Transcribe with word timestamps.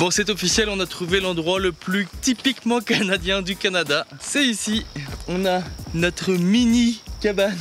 Bon, 0.00 0.10
c'est 0.10 0.30
officiel, 0.30 0.70
on 0.70 0.80
a 0.80 0.86
trouvé 0.86 1.20
l'endroit 1.20 1.60
le 1.60 1.72
plus 1.72 2.08
typiquement 2.22 2.80
canadien 2.80 3.42
du 3.42 3.54
Canada. 3.54 4.06
C'est 4.18 4.46
ici. 4.46 4.86
On 5.28 5.44
a 5.44 5.60
notre 5.92 6.32
mini 6.32 7.02
cabane. 7.20 7.54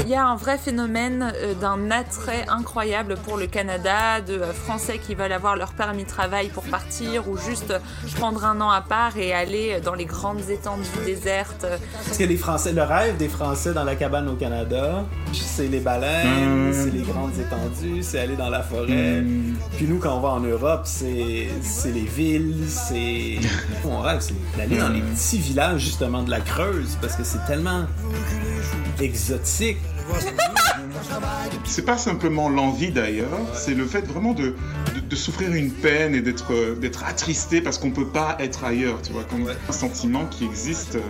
Il 0.00 0.08
y 0.08 0.14
a 0.14 0.26
un 0.26 0.36
vrai 0.36 0.58
phénomène 0.58 1.32
euh, 1.36 1.54
d'un 1.54 1.90
attrait 1.90 2.44
incroyable 2.48 3.16
pour 3.24 3.36
le 3.36 3.46
Canada, 3.46 4.20
de 4.20 4.34
euh, 4.34 4.52
Français 4.52 4.98
qui 4.98 5.14
veulent 5.14 5.32
avoir 5.32 5.56
leur 5.56 5.72
permis 5.72 6.04
de 6.04 6.08
travail 6.08 6.48
pour 6.48 6.64
partir 6.64 7.28
ou 7.28 7.36
juste 7.36 7.74
prendre 8.16 8.44
un 8.44 8.60
an 8.60 8.70
à 8.70 8.80
part 8.80 9.16
et 9.16 9.32
aller 9.32 9.80
dans 9.82 9.94
les 9.94 10.04
grandes 10.04 10.48
étendues 10.50 10.84
désertes. 11.04 11.66
Parce 12.04 12.18
que 12.18 12.24
les 12.24 12.36
Français, 12.36 12.72
le 12.72 12.82
rêve 12.82 13.16
des 13.16 13.28
Français 13.28 13.72
dans 13.72 13.84
la 13.84 13.96
cabane 13.96 14.28
au 14.28 14.36
Canada, 14.36 15.04
c'est 15.42 15.68
les 15.68 15.80
baleines, 15.80 16.72
c'est 16.72 16.92
les 16.92 17.02
grandes 17.02 17.32
étendues, 17.38 18.02
c'est 18.02 18.20
aller 18.20 18.36
dans 18.36 18.50
la 18.50 18.62
forêt. 18.62 19.22
Puis 19.76 19.86
nous, 19.86 19.98
quand 19.98 20.16
on 20.16 20.20
va 20.20 20.30
en 20.30 20.40
Europe, 20.40 20.82
c'est 20.84 21.48
les 21.86 22.04
villes, 22.16 22.64
c'est... 22.68 23.38
Mon 23.84 24.00
rêve, 24.00 24.20
c'est 24.20 24.34
d'aller 24.56 24.78
dans 24.78 24.88
les 24.88 25.00
petits 25.00 25.38
villages 25.38 25.80
justement 25.80 26.22
de 26.22 26.30
la 26.30 26.40
Creuse 26.40 26.96
parce 27.00 27.16
que 27.16 27.24
c'est 27.24 27.44
tellement 27.46 27.86
exotique. 29.00 29.78
C'est 31.64 31.84
pas 31.84 31.98
simplement 31.98 32.48
l'envie 32.48 32.90
d'ailleurs, 32.90 33.38
c'est 33.54 33.74
le 33.74 33.86
fait 33.86 34.02
vraiment 34.02 34.32
de, 34.32 34.54
de, 35.08 35.16
souffrir 35.16 35.52
une 35.52 35.70
peine 35.70 36.14
et 36.14 36.20
d'être 36.20 36.74
d'être 36.78 37.04
attristé 37.04 37.60
parce 37.60 37.78
qu'on 37.78 37.90
peut 37.90 38.08
pas 38.08 38.36
être 38.40 38.64
ailleurs, 38.64 39.00
tu 39.02 39.12
vois, 39.12 39.24
comme 39.24 39.50
un 39.68 39.72
sentiment 39.72 40.26
qui 40.26 40.44
existe 40.44 40.96
euh, 40.96 41.00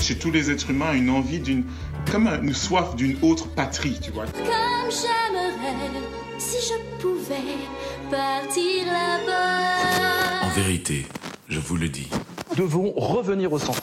chez 0.00 0.16
tous 0.18 0.30
les 0.30 0.50
êtres 0.50 0.70
humains, 0.70 0.92
une 0.92 1.10
envie 1.10 1.40
d'une, 1.40 1.64
comme 2.10 2.28
une 2.42 2.54
soif 2.54 2.94
d'une 2.94 3.16
autre 3.22 3.48
patrie, 3.48 3.98
tu 4.00 4.10
vois. 4.10 4.26
Comme 4.26 4.44
j'aimerais 4.90 6.02
si 6.38 6.58
je 6.68 7.02
pouvais 7.02 7.34
partir 8.10 8.86
là-bas. 8.86 10.46
En 10.46 10.50
vérité, 10.50 11.06
je 11.48 11.58
vous 11.58 11.76
le 11.76 11.88
dis. 11.88 12.08
Nous 12.50 12.56
devons 12.56 12.92
revenir 12.92 13.52
au 13.52 13.58
centre. 13.58 13.82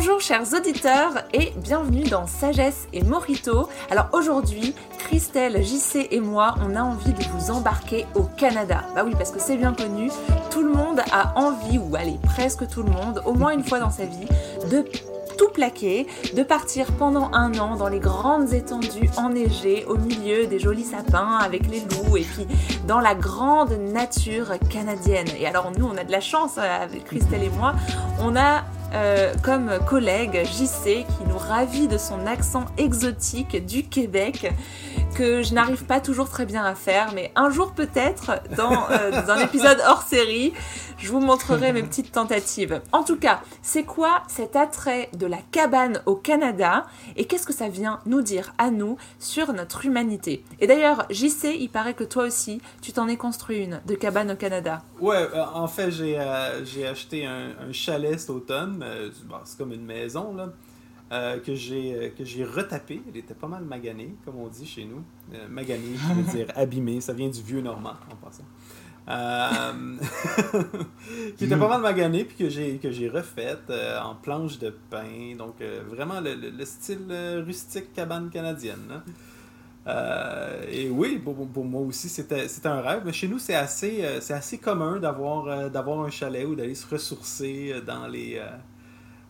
Bonjour 0.00 0.20
chers 0.20 0.54
auditeurs 0.54 1.24
et 1.32 1.52
bienvenue 1.56 2.04
dans 2.04 2.28
Sagesse 2.28 2.86
et 2.92 3.02
Morito. 3.02 3.68
Alors 3.90 4.06
aujourd'hui, 4.12 4.72
Christelle, 5.00 5.60
JC 5.64 6.06
et 6.12 6.20
moi, 6.20 6.54
on 6.62 6.76
a 6.76 6.82
envie 6.82 7.12
de 7.12 7.24
vous 7.34 7.50
embarquer 7.50 8.06
au 8.14 8.22
Canada. 8.22 8.84
Bah 8.94 9.02
oui, 9.04 9.10
parce 9.18 9.32
que 9.32 9.40
c'est 9.40 9.56
bien 9.56 9.74
connu, 9.74 10.08
tout 10.52 10.62
le 10.62 10.70
monde 10.70 11.00
a 11.10 11.36
envie, 11.36 11.78
ou 11.78 11.96
allez, 11.96 12.16
presque 12.22 12.68
tout 12.68 12.84
le 12.84 12.92
monde, 12.92 13.22
au 13.26 13.32
moins 13.32 13.50
une 13.50 13.64
fois 13.64 13.80
dans 13.80 13.90
sa 13.90 14.04
vie, 14.04 14.28
de 14.70 14.84
tout 15.36 15.48
plaquer, 15.48 16.06
de 16.36 16.44
partir 16.44 16.92
pendant 16.92 17.32
un 17.32 17.58
an 17.58 17.74
dans 17.74 17.88
les 17.88 17.98
grandes 18.00 18.52
étendues 18.52 19.10
enneigées, 19.16 19.84
au 19.86 19.96
milieu 19.96 20.46
des 20.46 20.60
jolis 20.60 20.84
sapins 20.84 21.38
avec 21.38 21.68
les 21.68 21.80
loups, 21.80 22.16
et 22.16 22.22
puis 22.22 22.46
dans 22.86 23.00
la 23.00 23.16
grande 23.16 23.72
nature 23.72 24.52
canadienne. 24.70 25.26
Et 25.40 25.46
alors 25.48 25.72
nous, 25.76 25.86
on 25.86 25.96
a 25.96 26.04
de 26.04 26.12
la 26.12 26.20
chance 26.20 26.52
euh, 26.58 26.84
avec 26.84 27.04
Christelle 27.04 27.42
et 27.42 27.50
moi, 27.50 27.74
on 28.20 28.36
a 28.36 28.62
euh, 28.94 29.34
comme 29.42 29.70
collègue 29.86 30.44
JC 30.44 31.04
qui 31.06 31.24
nous 31.28 31.38
ravit 31.38 31.88
de 31.88 31.98
son 31.98 32.26
accent 32.26 32.66
exotique 32.78 33.64
du 33.66 33.84
Québec 33.84 34.52
que 35.18 35.42
je 35.42 35.52
n'arrive 35.52 35.84
pas 35.84 36.00
toujours 36.00 36.28
très 36.28 36.46
bien 36.46 36.64
à 36.64 36.76
faire, 36.76 37.12
mais 37.12 37.32
un 37.34 37.50
jour 37.50 37.72
peut-être 37.72 38.40
dans, 38.56 38.88
euh, 38.88 39.10
dans 39.26 39.32
un 39.32 39.40
épisode 39.40 39.82
hors 39.88 40.02
série, 40.02 40.52
je 40.96 41.10
vous 41.10 41.18
montrerai 41.18 41.72
mes 41.72 41.82
petites 41.82 42.12
tentatives. 42.12 42.80
En 42.92 43.02
tout 43.02 43.18
cas, 43.18 43.40
c'est 43.60 43.82
quoi 43.82 44.22
cet 44.28 44.54
attrait 44.54 45.10
de 45.18 45.26
la 45.26 45.38
cabane 45.50 46.02
au 46.06 46.14
Canada 46.14 46.86
et 47.16 47.24
qu'est-ce 47.24 47.46
que 47.46 47.52
ça 47.52 47.68
vient 47.68 47.98
nous 48.06 48.22
dire 48.22 48.52
à 48.58 48.70
nous 48.70 48.96
sur 49.18 49.52
notre 49.52 49.86
humanité? 49.86 50.44
Et 50.60 50.68
d'ailleurs, 50.68 51.04
JC, 51.10 51.56
il 51.58 51.68
paraît 51.68 51.94
que 51.94 52.04
toi 52.04 52.22
aussi, 52.22 52.62
tu 52.80 52.92
t'en 52.92 53.08
es 53.08 53.16
construit 53.16 53.58
une 53.58 53.80
de 53.86 53.96
cabane 53.96 54.30
au 54.30 54.36
Canada. 54.36 54.82
Ouais, 55.00 55.16
euh, 55.16 55.44
en 55.52 55.66
fait, 55.66 55.90
j'ai 55.90 56.16
acheté 56.86 57.26
un, 57.26 57.72
chalet 57.72 58.20
cet 58.20 58.30
automne 58.30 58.84
euh, 58.84 59.10
c'est 59.44 59.58
comme 59.58 59.72
une 59.72 59.84
maison, 59.84 60.32
là. 60.36 60.50
Euh, 61.10 61.40
que 61.40 61.54
j'ai 61.54 61.94
euh, 61.94 62.10
que 62.10 62.22
j'ai 62.22 62.44
retapé. 62.44 63.00
Elle 63.08 63.16
était 63.16 63.32
pas 63.32 63.46
mal 63.46 63.64
maganée, 63.64 64.14
comme 64.26 64.36
on 64.36 64.48
dit 64.48 64.66
chez 64.66 64.84
nous. 64.84 65.02
maganée, 65.48 65.96
je 65.96 66.12
veux 66.12 66.36
dire 66.36 66.48
abîmée. 66.54 67.00
Ça 67.00 67.14
vient 67.14 67.30
du 67.30 67.40
vieux 67.40 67.62
normand, 67.62 67.94
en 68.10 68.16
passant. 68.16 68.44
qui 71.38 71.46
était 71.46 71.56
pas 71.56 71.68
mal 71.68 71.80
maganée, 71.80 72.24
puis 72.24 72.36
que 72.36 72.50
j'ai 72.50 72.76
que 72.76 72.90
j'ai 72.90 73.08
refaite 73.08 73.72
en 74.02 74.16
planche 74.16 74.58
de 74.58 74.68
pain. 74.90 75.34
Donc, 75.38 75.62
vraiment 75.88 76.20
le, 76.20 76.34
le, 76.34 76.64
style 76.66 77.10
rustique 77.46 77.94
cabane 77.94 78.28
canadienne. 78.28 79.00
et 80.70 80.90
oui, 80.90 81.18
pour, 81.24 81.48
pour 81.48 81.64
moi 81.64 81.80
aussi, 81.80 82.10
c'était 82.10 82.66
un 82.66 82.82
rêve. 82.82 83.00
Mais 83.06 83.14
chez 83.14 83.28
nous, 83.28 83.38
c'est 83.38 83.54
assez, 83.54 84.04
c'est 84.20 84.34
assez 84.34 84.58
commun 84.58 84.98
d'avoir 84.98 85.70
d'avoir 85.70 86.00
un 86.00 86.10
chalet 86.10 86.44
ou 86.44 86.54
d'aller 86.54 86.74
se 86.74 86.86
ressourcer 86.86 87.76
dans 87.86 88.06
les 88.08 88.38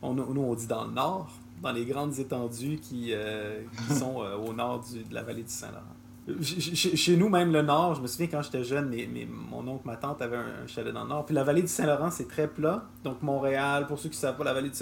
on, 0.03 0.15
nous, 0.15 0.43
on 0.43 0.55
dit 0.55 0.67
dans 0.67 0.85
le 0.85 0.93
nord, 0.93 1.31
dans 1.63 1.73
les 1.73 1.85
grandes 1.85 2.19
étendues 2.19 2.79
qui, 2.81 3.13
euh, 3.13 3.63
sont 3.91 4.23
euh, 4.23 4.37
au 4.37 4.53
nord 4.53 4.85
de 5.09 5.15
la 5.15 5.23
vallée 5.23 5.43
du 5.43 5.53
Saint-Laurent. 5.53 6.43
Chez 6.43 7.17
nous, 7.17 7.31
même 7.31 7.53
le 7.53 7.63
nord, 7.63 7.95
je 7.95 8.03
me 8.03 8.07
souviens 8.07 8.27
quand 8.27 8.43
j'étais 8.43 8.63
jeune, 8.63 8.95
mon 9.31 9.67
oncle, 9.67 9.87
ma 9.87 9.97
tante 9.97 10.21
avaient 10.21 10.37
un, 10.37 10.67
chalet 10.67 10.93
dans 10.93 11.05
le 11.05 11.09
nord. 11.09 11.25
Puis 11.25 11.35
la 11.35 11.43
vallée 11.43 11.63
du 11.63 11.69
Saint-Laurent, 11.69 12.11
c'est 12.11 12.29
très 12.29 12.49
plat. 12.49 12.85
Donc 13.03 13.23
Montréal, 13.23 13.87
pour 13.87 13.99
ceux 13.99 14.11
qui 14.11 14.17
ne 14.17 14.21
savent 14.21 14.37
pas, 14.37 14.45
la 14.45 14.53
vallée 14.53 14.69
du 14.69 14.77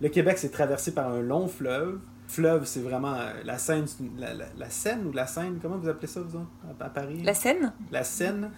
Le 0.00 0.08
Québec, 0.08 0.38
c'est 0.38 0.50
traversé 0.50 0.92
par 0.92 1.08
un 1.08 1.20
long 1.20 1.46
fleuve. 1.46 2.00
Fleuve, 2.26 2.64
c'est 2.66 2.80
vraiment 2.80 3.14
euh, 3.14 3.32
la 3.44 3.56
Seine, 3.56 3.86
la, 4.18 4.70
Seine 4.70 5.06
ou 5.06 5.12
la 5.12 5.26
Seine, 5.26 5.58
comment 5.62 5.78
vous 5.78 5.88
appelez 5.88 6.08
ça, 6.08 6.20
vous, 6.20 6.46
à 6.78 6.90
Paris? 6.90 7.22
La 7.22 7.32
Seine? 7.32 7.72
La 7.90 8.04
Seine. 8.04 8.50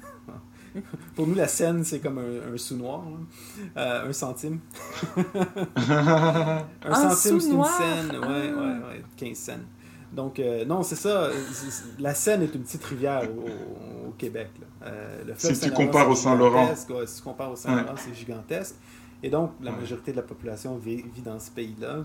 Pour 1.15 1.27
nous, 1.27 1.35
la 1.35 1.49
scène, 1.49 1.85
c'est 1.85 2.01
comme 2.01 2.19
un, 2.19 2.57
sous-noir. 2.57 3.03
Euh, 3.77 4.09
un 4.09 4.13
centime. 4.13 4.61
un, 5.17 6.95
centime, 6.95 7.41
c'est 7.41 7.51
une 7.51 7.65
scène. 7.65 8.19
Ouais, 8.21 8.53
ouais, 8.53 8.79
ouais. 8.89 9.03
15 9.17 9.37
cents. 9.37 9.53
Donc, 10.13 10.39
euh, 10.39 10.65
non, 10.65 10.83
c'est 10.83 10.97
ça. 10.97 11.29
La 11.99 12.15
Seine 12.15 12.43
est 12.43 12.55
une 12.55 12.63
petite 12.63 12.85
rivière 12.85 13.29
au, 13.31 14.11
Québec. 14.19 14.51
Euh, 14.83 15.23
si 15.39 15.59
tu 15.59 15.71
compares 15.71 16.11
au 16.11 16.15
Saint-Laurent. 16.15 16.75
si 16.75 16.87
tu 16.87 17.23
compares 17.23 17.53
au 17.53 17.57
Saint-Laurent, 17.57 17.95
c'est 17.97 18.15
gigantesque. 18.15 18.75
Et 19.23 19.31
donc, 19.31 19.53
la 19.61 19.71
majorité 19.73 20.13
de 20.13 20.17
la 20.17 20.23
population 20.23 20.77
vit, 20.77 21.05
dans 21.25 21.39
ce 21.39 21.51
pays-là, 21.51 22.05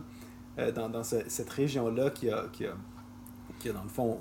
dans, 0.73 0.89
dans 0.89 1.03
cette 1.03 1.49
région-là 1.49 2.11
qui 2.11 2.29
a, 2.29 2.45
qui, 2.51 2.65
a, 2.65 2.73
qui 3.59 3.69
a, 3.69 3.73
dans 3.73 3.83
le 3.83 3.89
fond, 3.89 4.19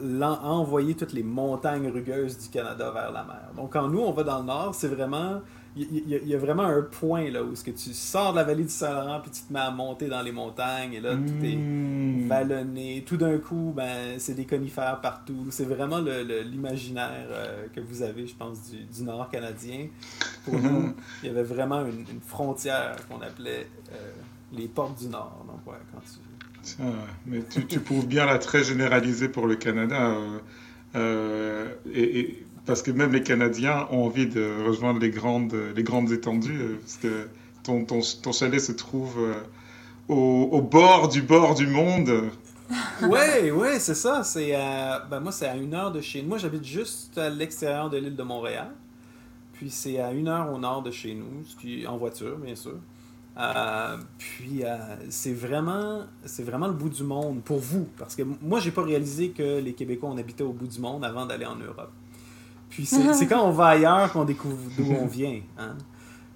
envoyer 0.00 0.94
toutes 0.94 1.12
les 1.12 1.22
montagnes 1.22 1.88
rugueuses 1.88 2.38
du 2.38 2.48
Canada 2.48 2.90
vers 2.90 3.12
la 3.12 3.24
mer. 3.24 3.50
Donc, 3.56 3.72
quand 3.72 3.88
nous, 3.88 4.00
on 4.00 4.12
va 4.12 4.22
dans 4.22 4.38
le 4.38 4.46
nord, 4.46 4.74
c'est 4.74 4.88
vraiment. 4.88 5.40
Il 5.76 6.06
y, 6.06 6.34
a 6.36 6.38
vraiment 6.38 6.62
un 6.62 6.82
point 6.82 7.32
là 7.32 7.42
où 7.42 7.56
ce 7.56 7.64
que 7.64 7.72
tu 7.72 7.92
sors 7.94 8.30
de 8.30 8.36
la 8.36 8.44
vallée 8.44 8.62
du 8.62 8.68
Saint-Laurent 8.68 9.18
puis 9.20 9.32
tu 9.32 9.42
te 9.42 9.52
mets 9.52 9.58
à 9.58 9.72
monter 9.72 10.06
dans 10.06 10.22
les 10.22 10.30
montagnes 10.30 10.92
et 10.92 11.00
là 11.00 11.16
tout 11.16 11.44
est 11.44 11.56
hmm. 11.56 12.28
vallonné. 12.28 13.02
Tout 13.04 13.16
d'un 13.16 13.38
coup, 13.38 13.72
ben 13.74 14.20
c'est 14.20 14.34
des 14.34 14.46
conifères 14.46 15.00
partout. 15.00 15.48
C'est 15.50 15.64
vraiment 15.64 15.98
l'imaginaire 15.98 17.26
euh, 17.28 17.66
que 17.74 17.80
vous 17.80 18.02
avez, 18.02 18.24
je 18.24 18.36
pense, 18.36 18.70
du, 18.70 19.02
nord 19.02 19.28
canadien. 19.28 19.88
Pour 20.44 20.60
nous, 20.60 20.94
il 21.24 21.26
y 21.26 21.30
avait 21.30 21.42
vraiment 21.42 21.84
une, 21.84 22.20
frontière 22.24 22.94
qu'on 23.08 23.20
appelait 23.20 23.66
euh, 23.92 24.12
les 24.52 24.68
portes 24.68 25.00
du 25.00 25.08
nord. 25.08 25.44
Donc 25.44 25.66
ouais, 25.66 25.80
quand 25.92 25.98
tu 26.02 26.20
mais 27.26 27.42
tu, 27.50 27.66
tu, 27.66 27.80
prouves 27.80 28.06
bien 28.06 28.26
la 28.26 28.38
très 28.38 28.64
généralisée 28.64 29.28
pour 29.28 29.46
le 29.46 29.56
Canada. 29.56 30.12
Euh, 30.12 30.38
euh, 30.96 31.68
et, 31.92 32.44
parce 32.66 32.82
que 32.82 32.90
même 32.90 33.12
les 33.12 33.22
Canadiens 33.22 33.86
ont 33.90 34.04
envie 34.04 34.26
de 34.26 34.64
rejoindre 34.66 35.00
les 35.00 35.10
grandes, 35.10 35.54
les 35.76 35.82
grandes 35.82 36.12
étendues, 36.12 36.60
euh, 36.60 36.78
parce 36.80 36.96
que 36.96 37.28
ton, 37.62 37.84
ton, 37.84 38.00
ton 38.22 38.32
chalet 38.32 38.60
se 38.60 38.72
trouve 38.72 39.18
au, 40.08 40.62
bord 40.62 41.08
du 41.08 41.22
bord 41.22 41.54
du 41.54 41.66
monde. 41.66 42.30
oui, 43.02 43.50
oui, 43.52 43.68
c'est 43.78 43.94
ça. 43.94 44.24
C'est 44.24 44.52
ben 45.10 45.20
moi, 45.20 45.32
c'est 45.32 45.46
à 45.46 45.56
une 45.56 45.74
heure 45.74 45.92
de 45.92 46.00
chez 46.00 46.22
moi. 46.22 46.38
J'habite 46.38 46.64
juste 46.64 47.18
à 47.18 47.28
l'extérieur 47.28 47.90
de 47.90 47.98
l'île 47.98 48.16
de 48.16 48.22
Montréal. 48.22 48.70
Puis 49.52 49.70
c'est 49.70 50.00
à 50.00 50.12
une 50.12 50.28
heure 50.28 50.52
au 50.52 50.58
nord 50.58 50.82
de 50.82 50.90
chez 50.90 51.14
nous, 51.14 51.44
en 51.86 51.96
voiture, 51.96 52.36
bien 52.38 52.56
sûr. 52.56 52.76
Euh, 53.36 53.96
puis 54.16 54.64
euh, 54.64 54.76
c'est 55.08 55.32
vraiment, 55.32 56.02
c'est 56.24 56.44
vraiment 56.44 56.68
le 56.68 56.72
bout 56.72 56.88
du 56.88 57.02
monde 57.02 57.42
pour 57.42 57.58
vous, 57.58 57.88
parce 57.98 58.14
que 58.14 58.22
moi 58.40 58.60
j'ai 58.60 58.70
pas 58.70 58.82
réalisé 58.82 59.30
que 59.30 59.58
les 59.58 59.72
Québécois 59.72 60.10
on 60.12 60.18
habitait 60.18 60.44
au 60.44 60.52
bout 60.52 60.68
du 60.68 60.80
monde 60.80 61.04
avant 61.04 61.26
d'aller 61.26 61.46
en 61.46 61.56
Europe. 61.56 61.90
Puis 62.70 62.86
c'est 62.86 63.26
quand 63.28 63.44
on 63.44 63.50
va 63.50 63.68
ailleurs 63.68 64.12
qu'on 64.12 64.24
découvre 64.24 64.70
d'où 64.76 64.92
on 64.92 65.06
vient. 65.06 65.40
Hein? 65.58 65.76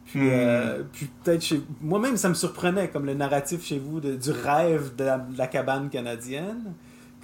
Puis, 0.06 0.30
euh, 0.30 0.82
puis 0.92 1.08
peut-être 1.22 1.42
chez 1.42 1.60
moi-même 1.80 2.16
ça 2.16 2.30
me 2.30 2.34
surprenait 2.34 2.88
comme 2.88 3.04
le 3.06 3.14
narratif 3.14 3.64
chez 3.64 3.78
vous 3.78 4.00
de, 4.00 4.16
du 4.16 4.30
rêve 4.30 4.96
de 4.96 5.04
la, 5.36 5.46
cabane 5.46 5.90
canadienne. 5.90 6.74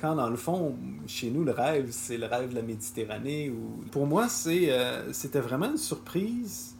Quand 0.01 0.15
dans 0.15 0.29
le 0.29 0.37
fond, 0.37 0.77
chez 1.07 1.31
nous, 1.31 1.45
le 1.45 1.53
rêve, 1.53 1.89
c'est 1.91 2.19
le 2.19 2.27
rêve 2.27 2.51
de 2.51 2.55
la 2.57 2.63
Méditerranée. 2.63 3.49
Ou... 3.49 3.85
Pour 3.91 4.07
moi, 4.07 4.29
c'est, 4.29 4.71
c'était 5.13 5.41
vraiment 5.41 5.71
une 5.71 5.79
surprise 5.79 6.74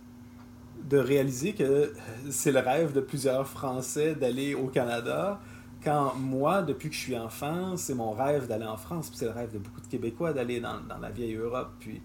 de 0.85 0.99
réaliser 0.99 1.55
que 1.55 1.93
c'est 2.31 2.53
le 2.53 2.61
rêve 2.61 2.93
de 2.93 3.01
plusieurs 3.01 3.47
Français 3.49 4.15
d'aller 4.15 4.55
au 4.55 4.67
Canada. 4.67 5.41
Quand 5.83 6.15
moi, 6.15 6.63
depuis 6.63 6.89
que 6.89 6.95
je 6.95 7.01
suis 7.01 7.17
enfant, 7.17 7.77
c'est 7.77 7.95
mon 7.95 8.13
rêve 8.13 8.47
d'aller 8.47 8.67
en 8.67 8.77
France, 8.77 9.09
puis 9.09 9.19
c'est 9.19 9.27
le 9.27 9.33
rêve 9.33 9.53
de 9.53 9.59
beaucoup 9.59 9.81
de 9.81 9.87
Québécois 9.87 10.33
d'aller 10.33 10.61
dans, 10.61 10.81
la 11.01 11.11
vieille 11.11 11.35
Europe. 11.35 11.73
Puis 11.81 12.03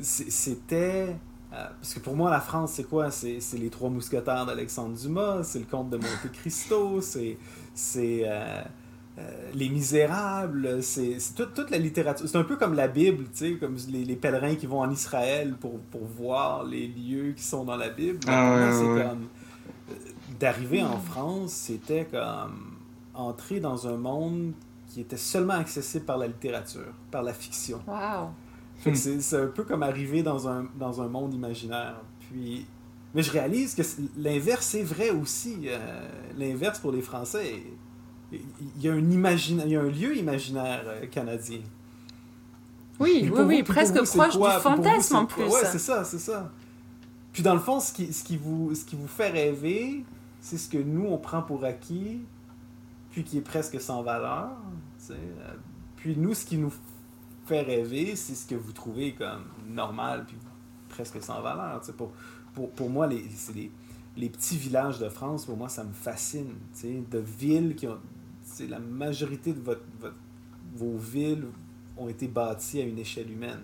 c'était. 0.00 1.16
Euh, 1.52 1.66
parce 1.80 1.94
que 1.94 2.00
pour 2.00 2.16
moi, 2.16 2.30
la 2.30 2.40
France, 2.40 2.72
c'est 2.72 2.84
quoi? 2.84 3.10
C'est 3.10 3.40
les 3.54 3.70
trois 3.70 3.88
mousquetaires 3.88 4.44
d'Alexandre 4.46 4.96
Dumas, 4.96 5.42
c'est 5.42 5.60
le 5.60 5.64
comte 5.64 5.90
de 5.90 5.96
Monte 5.96 6.32
Cristo, 6.32 7.00
c'est. 7.00 7.38
Euh, 9.18 9.50
les 9.54 9.70
Misérables, 9.70 10.82
c'est 10.82 11.16
toute, 11.34 11.70
la 11.70 11.78
littérature. 11.78 12.28
C'est 12.28 12.36
un 12.36 12.44
peu 12.44 12.56
comme 12.56 12.74
la 12.74 12.86
Bible, 12.86 13.24
tu 13.24 13.30
sais, 13.32 13.52
comme 13.54 13.76
les, 13.88 14.16
pèlerins 14.16 14.56
qui 14.56 14.66
vont 14.66 14.80
en 14.80 14.90
Israël 14.90 15.56
pour, 15.58 15.78
pour, 15.80 16.04
voir 16.04 16.64
les 16.64 16.86
lieux 16.86 17.32
qui 17.32 17.42
sont 17.42 17.64
dans 17.64 17.76
la 17.76 17.88
Bible. 17.88 18.20
Ah 18.26 18.70
c'est 18.72 18.84
comme. 18.84 19.28
Euh, 19.90 19.94
d'arriver 20.38 20.82
en 20.82 20.98
France, 20.98 21.52
c'était 21.52 22.04
comme 22.04 22.76
entrer 23.14 23.58
dans 23.58 23.88
un 23.88 23.96
monde 23.96 24.52
qui 24.88 25.00
était 25.00 25.16
seulement 25.16 25.54
accessible 25.54 26.04
par 26.04 26.18
la 26.18 26.26
littérature, 26.26 26.92
par 27.10 27.22
la 27.22 27.32
fiction. 27.32 27.80
Wow! 27.86 28.94
C'est 28.94 29.36
un 29.36 29.46
peu 29.46 29.64
comme 29.64 29.82
arriver 29.82 30.22
dans 30.22 30.46
un, 30.46 30.66
dans 30.78 31.00
un 31.00 31.08
monde 31.08 31.32
imaginaire. 31.32 32.02
Puis. 32.20 32.66
Mais 33.14 33.22
je 33.22 33.30
réalise 33.30 33.74
que 33.74 33.82
l'inverse 34.18 34.74
est 34.74 34.82
vrai 34.82 35.08
aussi. 35.08 35.68
Euh, 35.68 36.06
l'inverse 36.36 36.78
pour 36.80 36.92
les 36.92 37.00
Français 37.00 37.62
il 38.32 38.82
y 38.82 38.88
a 38.88 38.92
un, 38.92 38.98
il 38.98 39.68
y 39.68 39.76
a 39.76 39.80
un 39.80 39.88
lieu 39.88 40.16
imaginaire 40.16 40.82
euh, 40.86 41.06
canadien. 41.06 41.60
Oui, 42.98 43.30
oui, 43.32 43.40
oui, 43.46 43.62
presque 43.62 43.94
proche 43.94 44.36
du 44.36 44.60
fantasme 44.60 45.16
en 45.16 45.26
plus. 45.26 45.44
Ouais, 45.44 45.64
c'est 45.64 45.78
ça, 45.78 46.04
c'est 46.04 46.18
ça. 46.18 46.50
Puis 47.32 47.42
dans 47.42 47.54
le 47.54 47.60
fond, 47.60 47.78
ce 47.78 47.92
qui, 47.92 48.12
ce 48.12 48.24
qui, 48.24 48.36
vous, 48.36 48.74
ce 48.74 48.84
qui 48.84 48.96
vous 48.96 49.06
fait 49.06 49.28
rêver, 49.28 50.04
c'est 50.40 50.56
ce 50.56 50.68
que 50.68 50.78
nous, 50.78 51.06
on 51.06 51.18
prend 51.18 51.42
pour 51.42 51.64
acquis, 51.64 52.20
puis 53.10 53.22
qui 53.22 53.38
est 53.38 53.42
presque 53.42 53.80
sans 53.80 54.02
valeur. 54.02 54.50
Euh, 55.10 55.14
puis 55.96 56.16
nous, 56.16 56.34
ce 56.34 56.46
qui 56.46 56.56
nous 56.56 56.72
fait 57.46 57.60
rêver, 57.60 58.16
c'est 58.16 58.34
ce 58.34 58.46
que 58.46 58.54
vous 58.54 58.72
trouvez 58.72 59.12
comme 59.12 59.44
normal, 59.68 60.24
puis 60.26 60.36
presque 60.88 61.22
sans 61.22 61.42
valeur. 61.42 61.80
Pour, 61.96 62.12
pour, 62.54 62.70
pour 62.70 62.88
moi, 62.88 63.06
les, 63.06 63.24
les, 63.54 63.70
les 64.16 64.28
petits 64.30 64.56
villages 64.56 64.98
de 64.98 65.10
France, 65.10 65.44
pour 65.44 65.58
moi, 65.58 65.68
ça 65.68 65.84
me 65.84 65.92
fascine. 65.92 66.54
De 66.82 67.18
villes 67.18 67.76
qui 67.76 67.86
ont 67.86 67.98
c'est 68.56 68.66
la 68.66 68.78
majorité 68.78 69.52
de 69.52 69.60
votre, 69.60 69.82
vos 70.74 70.96
villes 70.96 71.44
ont 71.98 72.08
été 72.08 72.26
bâties 72.26 72.80
à 72.80 72.84
une 72.84 72.98
échelle 72.98 73.30
humaine. 73.30 73.60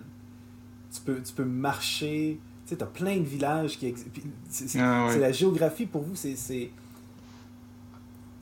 Tu 0.93 1.01
peux, 1.01 1.19
tu 1.19 1.33
peux 1.33 1.45
marcher, 1.45 2.39
tu 2.67 2.75
sais, 2.75 2.83
as 2.83 2.85
plein 2.85 3.17
de 3.17 3.23
villages 3.23 3.79
qui 3.79 3.87
existent. 3.87 4.79
Ah, 4.79 5.07
c'est 5.11 5.19
la 5.19 5.31
géographie 5.31 5.87
pour 5.87 6.03
vous, 6.03 6.15
c'est. 6.15 6.69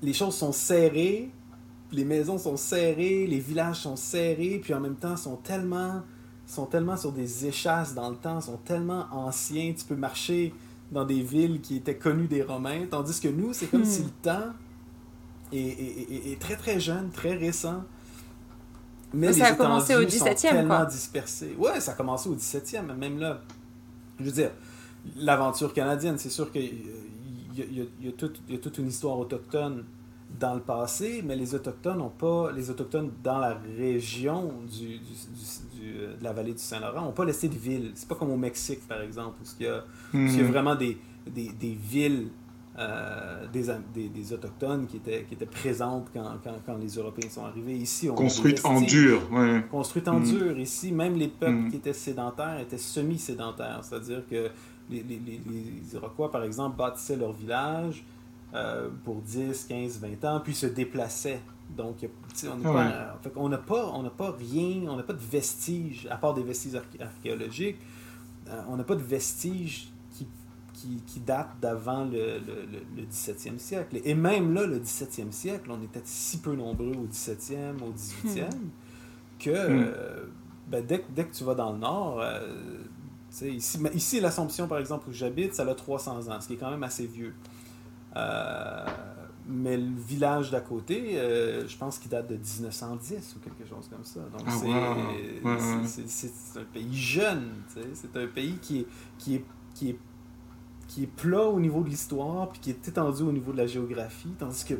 Les 0.02 0.14
choses 0.14 0.36
sont 0.36 0.52
serrées, 0.52 1.30
les 1.94 2.04
maisons 2.04 2.38
sont 2.38 2.58
serrées, 2.58 3.28
les 3.28 3.40
villages 3.40 3.80
sont 3.80 3.96
serrés, 3.96 4.60
puis 4.62 4.74
en 4.74 4.82
même 4.82 4.96
temps 4.96 5.16
sont 5.16 5.38
tellement 5.38 6.02
sont 6.48 6.66
tellement 6.66 6.98
sur 6.98 7.14
des 7.14 7.46
échasses 7.46 7.94
dans 7.94 8.10
le 8.10 8.18
temps, 8.18 8.42
sont 8.42 8.58
tellement 8.58 9.06
anciens, 9.12 9.72
tu 9.72 9.86
peux 9.86 9.96
marcher 9.96 10.54
dans 10.92 11.06
des 11.06 11.22
villes 11.22 11.62
qui 11.62 11.78
étaient 11.78 11.96
connues 11.96 12.28
des 12.28 12.42
Romains, 12.42 12.88
tandis 12.90 13.22
que 13.22 13.30
nous, 13.30 13.54
c'est 13.54 13.68
comme 13.68 13.84
hmm. 13.84 13.86
si 13.86 14.04
le 14.04 14.10
temps 14.22 14.52
est, 15.52 16.40
très 16.40 16.56
très 16.56 16.80
jeune, 16.80 17.10
très 17.12 17.36
récent. 17.36 17.84
Mais 19.14 19.34
ça 19.34 19.48
a 19.48 19.54
commencé 19.54 19.96
au 19.96 20.04
17e, 20.04 20.68
quoi. 20.68 20.86
dispersés. 20.86 21.56
Ouais, 21.58 21.80
ça 21.80 21.92
a 21.92 21.96
commencé 21.96 22.30
au 22.30 22.36
17e, 22.36 22.96
même 22.96 23.20
là. 23.20 23.42
Je 24.20 24.26
veux 24.26 24.32
dire, 24.32 24.52
l'aventure 25.18 25.74
canadienne, 25.74 26.18
c'est 26.18 26.30
sûr 26.30 26.52
qu'il 26.52 26.86
y, 27.56 27.88
y, 28.02 28.08
a 28.08 28.58
toute 28.58 28.78
une 28.78 28.88
histoire 28.88 29.20
autochtone 29.20 29.84
dans 30.40 30.54
le 30.56 30.62
passé, 30.62 31.22
mais 31.26 31.36
les 31.36 31.56
Autochtones 31.56 31.98
n'ont 31.98 32.10
pas, 32.10 32.52
les 32.52 32.70
Autochtones 32.70 33.12
dans 33.24 33.38
la 33.38 33.58
région 33.78 34.54
du, 34.72 35.00
du, 35.00 36.00
euh, 36.00 36.18
de 36.18 36.24
la 36.24 36.32
vallée 36.34 36.54
du 36.54 36.60
Saint-Laurent 36.60 37.02
n'ont 37.02 37.12
pas 37.12 37.26
laissé 37.26 37.50
de 37.50 37.58
villes. 37.58 37.92
C'est 37.96 38.08
pas 38.08 38.16
comme 38.16 38.32
au 38.32 38.38
Mexique, 38.38 38.88
par 38.88 39.02
exemple, 39.02 39.38
où 39.42 39.46
il 39.60 39.66
y 39.66 39.70
a, 39.70 39.84
il 40.14 40.36
y 40.36 40.40
a 40.40 40.44
mhm. 40.44 40.52
vraiment 40.52 40.76
des, 40.76 40.98
des, 41.28 41.50
des 41.50 41.74
villes 41.74 42.30
euh, 42.80 43.48
des, 43.52 43.66
des, 43.94 44.08
des, 44.08 44.34
Autochtones 44.34 44.88
qui 44.88 44.98
étaient, 44.98 45.26
qui 45.26 45.34
étaient 45.34 45.46
présentes 45.46 46.08
quand, 46.14 46.38
quand, 46.42 46.56
quand 46.66 46.78
les 46.78 46.88
Européens 46.96 47.30
sont 47.30 47.44
arrivés. 47.44 47.76
Ici, 47.76 48.10
on 48.10 48.16
Construites 48.16 48.66
en 48.66 48.80
dur. 48.80 49.22
Ouais. 49.30 49.62
Construites 49.70 50.08
en 50.08 50.20
mm. 50.22 50.24
dur. 50.24 50.58
Ici, 50.58 50.94
même 50.94 51.16
les 51.16 51.28
peuples 51.28 51.52
mm. 51.52 51.70
qui 51.70 51.76
étaient 51.76 51.92
sédentaires 51.92 52.60
étaient 52.62 52.78
semi-sédentaires. 52.78 53.82
C'est-à-dire 53.84 54.24
que 54.26 54.50
les, 54.90 55.04
les, 55.04 55.20
les, 55.20 55.96
Iroquois, 55.96 56.32
par 56.32 56.44
exemple, 56.46 56.78
bâtissaient 56.78 57.18
leur 57.18 57.34
village 57.34 58.06
euh, 58.54 58.88
pour 59.04 59.22
10, 59.22 59.66
15, 59.66 60.00
20 60.00 60.26
ans, 60.26 60.40
puis 60.42 60.56
se 60.56 60.68
déplaçaient. 60.68 61.42
Donc, 61.76 61.98
on 63.36 63.50
n'a 63.50 63.58
pas, 63.58 63.92
on 63.94 64.04
n'a 64.04 64.10
pas 64.10 64.32
rien, 64.32 64.90
on 64.90 64.96
n'a 64.96 65.04
pas 65.04 65.14
de 65.14 65.20
vestiges, 65.20 66.08
à 66.10 66.16
part 66.16 66.34
des 66.34 66.44
vestiges 66.44 66.80
archéologiques, 67.00 67.80
euh, 68.48 68.62
on 68.70 68.78
n'a 68.78 68.84
pas 68.84 68.96
de 68.96 69.04
vestiges 69.04 69.91
qui, 71.06 71.20
date 71.20 71.50
d'avant 71.62 72.06
le, 72.06 72.40
le, 72.40 73.04
17e 73.04 73.58
siècle. 73.58 74.00
Et 74.04 74.14
même 74.14 74.54
là, 74.54 74.66
le 74.66 74.80
17e 74.80 75.32
siècle, 75.32 75.70
on 75.72 75.82
était 75.84 76.02
si 76.04 76.40
peu 76.40 76.56
nombreux 76.56 76.94
au 76.94 77.08
17e, 77.08 77.82
au 77.82 77.92
18e, 77.92 78.46
hmm. 78.46 78.50
que 79.40 79.50
hmm. 79.50 79.94
Euh, 79.96 80.26
ben, 80.68 80.86
dès, 80.86 81.04
dès, 81.10 81.26
que 81.26 81.36
tu 81.36 81.44
vas 81.44 81.56
dans 81.56 81.74
le 81.74 81.80
nord, 81.80 82.22
euh, 82.22 82.40
ici, 83.42 83.80
ici 83.94 84.20
l'Assomption, 84.22 84.68
par 84.68 84.78
exemple, 84.78 85.10
où 85.10 85.14
j'habite, 85.14 85.54
ça 85.54 85.64
a 85.64 85.76
300 85.76 86.30
ans, 86.30 86.40
ce 86.40 86.48
qui 86.48 86.54
est 86.54 86.58
quand 86.58 86.72
même 86.72 86.84
assez 86.84 87.06
vieux. 87.06 87.34
Euh, 88.16 88.86
mais 89.48 89.76
le 89.76 89.96
village 89.98 90.52
d'à 90.52 90.62
côté, 90.62 91.16
je 91.68 91.78
pense 91.78 91.98
qu'il 91.98 92.12
date 92.12 92.28
de 92.28 92.36
1910 92.36 93.36
ou 93.36 93.40
quelque 93.40 93.68
chose 93.68 93.90
comme 93.90 94.06
ça. 94.06 94.20
Donc 94.20 94.44
ah, 94.46 95.82
c'est 95.86 96.60
un 96.60 96.64
pays 96.72 96.96
jeune, 96.96 97.50
c'est 97.68 98.16
un 98.16 98.28
pays 98.28 98.58
qui 98.62 98.82
est, 98.82 98.88
qui 99.18 99.36
est, 99.36 99.46
qui 99.74 99.90
est 99.90 99.98
qui 100.94 101.04
est 101.04 101.08
plat 101.08 101.46
au 101.46 101.60
niveau 101.60 101.84
de 101.84 101.90
l'histoire, 101.90 102.50
puis 102.50 102.60
qui 102.60 102.70
est 102.70 102.88
étendu 102.88 103.24
au 103.24 103.32
niveau 103.32 103.54
de 103.54 103.58
la 103.58 103.66
géographie, 103.66 104.36
tandis 104.38 104.66
que 104.66 104.74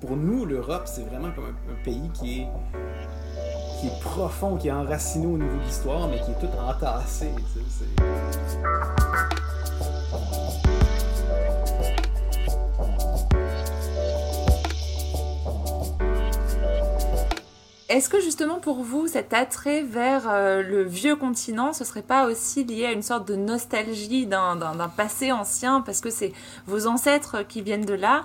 pour 0.00 0.16
nous, 0.16 0.46
l'Europe, 0.46 0.84
c'est 0.86 1.02
vraiment 1.02 1.30
comme 1.32 1.44
un, 1.44 1.84
pays 1.84 2.08
qui 2.14 2.40
est, 2.40 2.46
qui 3.78 3.88
est 3.88 4.00
profond, 4.00 4.56
qui 4.56 4.68
est 4.68 4.72
enraciné 4.72 5.26
au 5.26 5.36
niveau 5.36 5.58
de 5.58 5.64
l'histoire, 5.64 6.08
mais 6.08 6.20
qui 6.20 6.30
est 6.30 6.40
tout 6.40 6.56
entassé. 6.58 7.28
Est-ce 17.92 18.08
que 18.08 18.22
justement 18.22 18.58
pour 18.58 18.82
vous, 18.82 19.06
cet 19.06 19.34
attrait 19.34 19.82
vers 19.82 20.22
euh, 20.26 20.62
le 20.62 20.82
vieux 20.82 21.14
continent, 21.14 21.74
ce 21.74 21.84
serait 21.84 22.00
pas 22.00 22.24
aussi 22.26 22.64
lié 22.64 22.86
à 22.86 22.92
une 22.92 23.02
sorte 23.02 23.28
de 23.28 23.36
nostalgie 23.36 24.24
d'un 24.24 24.56
passé 24.96 25.30
ancien? 25.30 25.82
Parce 25.82 26.00
que 26.00 26.08
c'est 26.08 26.32
vos 26.66 26.86
ancêtres 26.86 27.46
qui 27.46 27.60
viennent 27.60 27.84
de 27.84 27.92
là. 27.92 28.24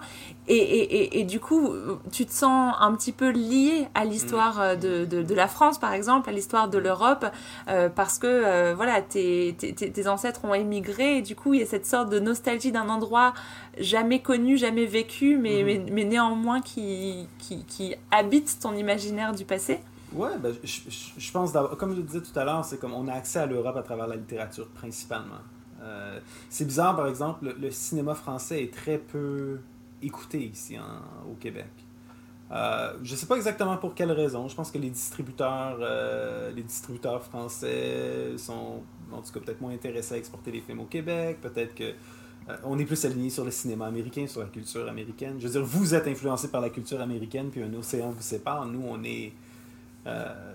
Et, 0.49 1.25
du 1.25 1.41
coup, 1.41 1.73
tu 2.13 2.25
te 2.25 2.31
sens 2.31 2.73
un 2.79 2.95
petit 2.95 3.11
peu 3.11 3.29
lié 3.31 3.89
à 3.93 4.05
l'histoire 4.05 4.61
euh, 4.61 4.75
de, 4.77 5.33
la 5.33 5.49
France, 5.49 5.77
par 5.77 5.91
exemple, 5.91 6.29
à 6.29 6.31
l'histoire 6.31 6.69
de 6.69 6.77
l'Europe, 6.77 7.25
euh, 7.67 7.89
parce 7.89 8.17
que 8.17 8.73
voilà, 8.73 9.01
tes, 9.01 9.53
tes, 9.57 10.07
ancêtres 10.07 10.45
ont 10.45 10.53
émigré, 10.53 11.17
et 11.17 11.21
du 11.21 11.35
coup, 11.35 11.53
il 11.53 11.59
y 11.59 11.63
a 11.63 11.65
cette 11.65 11.85
sorte 11.85 12.09
de 12.09 12.19
nostalgie 12.19 12.71
d'un 12.71 12.87
endroit 12.87 13.33
jamais 13.79 14.21
connu, 14.21 14.57
jamais 14.57 14.85
vécu, 14.85 15.37
mais, 15.37 15.81
mais, 15.91 16.03
néanmoins 16.03 16.61
qui, 16.61 17.27
qui, 17.39 17.63
qui, 17.65 17.95
habite 18.11 18.59
ton 18.61 18.73
imaginaire 18.73 19.33
du 19.33 19.45
passé 19.45 19.56
Ouais, 20.13 20.37
ben, 20.39 20.53
je, 20.63 20.79
je, 21.17 21.31
pense, 21.31 21.51
comme 21.77 21.91
je 21.91 21.97
le 21.97 22.03
disais 22.03 22.21
tout 22.21 22.37
à 22.39 22.45
l'heure, 22.45 22.63
c'est 22.63 22.79
comme 22.79 22.93
on 22.93 23.07
a 23.07 23.13
accès 23.13 23.39
à 23.39 23.45
l'Europe 23.45 23.75
à 23.75 23.83
travers 23.83 24.07
la 24.07 24.15
littérature 24.15 24.67
principalement. 24.69 25.41
Euh, 25.81 26.19
c'est 26.49 26.65
bizarre, 26.65 26.95
par 26.95 27.07
exemple, 27.07 27.53
le, 27.59 27.71
cinéma 27.71 28.15
français 28.15 28.63
est 28.63 28.73
très 28.73 28.97
peu 28.97 29.59
écouté 30.01 30.45
ici 30.45 30.77
au 31.29 31.33
Québec. 31.35 31.67
Euh, 32.49 32.93
je 33.03 33.11
ne 33.11 33.17
sais 33.17 33.25
pas 33.25 33.35
exactement 33.35 33.75
pour 33.77 33.93
quelle 33.93 34.11
raison. 34.11 34.47
Je 34.47 34.55
pense 34.55 34.71
que 34.71 34.77
les 34.77 34.89
distributeurs, 34.89 35.77
euh, 35.81 36.51
les 36.51 36.63
distributeurs 36.63 37.21
français 37.21 38.37
sont 38.37 38.81
en 39.11 39.21
tout 39.21 39.31
cas, 39.33 39.39
peut-être 39.39 39.61
moins 39.61 39.73
intéressés 39.73 40.15
à 40.15 40.17
exporter 40.17 40.51
les 40.51 40.61
films 40.61 40.79
au 40.79 40.85
Québec. 40.85 41.39
Peut-être 41.41 41.75
que 41.75 41.93
on 42.63 42.79
est 42.79 42.85
plus 42.85 43.03
aligné 43.03 43.29
sur 43.29 43.43
le 43.43 43.51
cinéma 43.51 43.87
américain, 43.87 44.25
sur 44.25 44.39
la 44.39 44.47
culture 44.47 44.87
américaine. 44.87 45.35
Je 45.37 45.47
veux 45.47 45.51
dire, 45.51 45.65
vous 45.65 45.93
êtes 45.93 46.07
influencé 46.07 46.47
par 46.47 46.61
la 46.61 46.69
culture 46.69 47.01
américaine, 47.01 47.49
puis 47.49 47.61
un 47.61 47.73
océan 47.73 48.09
vous 48.09 48.21
sépare. 48.21 48.65
Nous, 48.65 48.81
on 48.87 49.03
est 49.03 49.33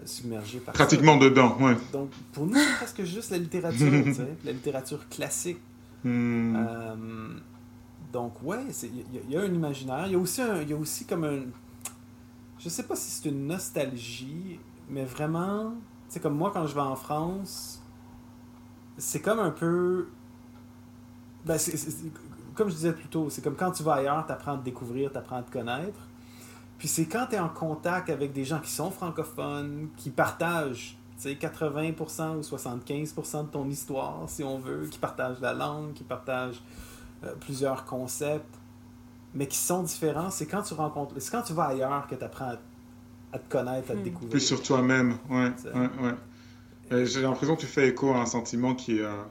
submergé 0.05 0.59
par 0.61 0.75
Pratiquement 0.75 1.17
dedans, 1.17 1.57
ouais. 1.61 1.77
Donc, 1.93 2.11
pour 2.33 2.47
nous, 2.47 2.55
c'est 2.55 2.77
presque 2.77 3.05
juste 3.05 3.31
la 3.31 3.39
littérature, 3.39 3.91
tu 4.05 4.15
sais, 4.15 4.37
la 4.45 4.53
littérature 4.53 5.09
classique. 5.09 5.59
Hmm. 6.05 6.57
donc, 8.13 8.43
ouais, 8.43 8.59
il 8.83 9.31
y, 9.33 9.37
a 9.37 9.41
un 9.41 9.53
imaginaire. 9.53 10.07
Il 10.07 10.13
y, 10.13 10.17
a 10.17 10.19
aussi 10.19 10.41
il 10.63 10.69
y 10.69 10.73
a 10.73 10.77
aussi 10.77 11.05
comme 11.05 11.25
un 11.25 11.43
je 12.63 12.69
sais 12.69 12.85
pas 12.85 12.95
si 12.95 13.11
c'est 13.11 13.29
une 13.29 13.47
nostalgie, 13.49 14.61
mais 14.89 15.05
vraiment, 15.05 15.75
c'est 16.09 16.21
comme 16.21 16.37
moi 16.37 16.53
quand 16.55 16.67
je 16.67 16.75
vais 16.75 16.81
en 16.81 16.95
France, 16.95 17.83
c'est 18.97 19.21
comme 19.21 19.41
un 19.41 19.51
peu. 19.51 20.09
Ben, 21.45 21.59
comme 22.55 22.69
je 22.69 22.75
disais 22.75 22.93
plus 22.93 23.09
tôt, 23.09 23.31
c'est 23.31 23.43
comme 23.43 23.57
quand 23.57 23.73
tu 23.73 23.83
vas 23.83 23.95
ailleurs, 23.95 24.25
tu 24.27 24.33
apprends 24.33 24.55
à 24.55 24.59
te 24.59 24.65
découvrir, 24.65 25.11
tu 25.11 25.19
apprends 25.19 25.39
à 25.39 25.43
te 25.43 25.51
connaître. 25.51 25.99
Puis 26.83 26.89
c'est 26.89 27.05
quand 27.05 27.27
tu 27.31 27.37
es 27.37 27.39
en 27.39 27.49
contact 27.49 28.11
avec 28.11 28.33
des 28.33 28.45
gens 28.45 28.59
qui 28.59 28.73
sont 28.73 28.91
francophones, 28.91 29.91
qui 29.97 30.11
partagent 30.11 30.97
80% 31.17 32.39
ou 32.39 32.41
75% 32.41 33.47
de 33.47 33.51
ton 33.53 33.69
histoire, 33.69 34.25
si 34.27 34.43
on 34.43 34.59
veut, 34.59 34.89
qui 34.91 34.99
partagent 34.99 35.39
la 35.41 35.53
langue, 35.53 35.93
qui 35.93 36.03
partagent 36.03 36.61
euh, 37.23 37.35
plusieurs 37.39 37.85
concepts 37.85 38.59
mais 39.33 39.47
qui 39.47 39.59
sont 39.59 39.85
différents, 39.85 40.29
c'est 40.33 40.47
quand 40.47 40.63
tu 40.63 40.75
rencontres, 40.75 41.15
c'est 41.19 41.31
quand 41.31 41.43
tu 41.43 41.53
vas 41.53 41.67
ailleurs 41.67 42.09
que 42.09 42.17
tu 42.17 42.25
apprends 42.25 42.57
à, 43.33 43.39
te 43.39 43.49
connaître, 43.49 43.93
à 43.93 43.95
te 43.95 44.01
hmm. 44.01 44.03
découvrir. 44.03 44.31
Plus 44.31 44.41
sur 44.41 44.61
toi-même, 44.61 45.19
ouais. 45.31 45.53
ouais, 45.73 45.89
ouais. 46.91 47.07
J'ai 47.07 47.23
l'impression 47.23 47.55
que 47.55 47.61
tu 47.61 47.69
fais 47.69 47.91
écho 47.91 48.11
à 48.11 48.23
un 48.23 48.27
sentiment 48.27 48.75
qui 48.75 48.99
est, 48.99 49.05
euh, 49.05 49.23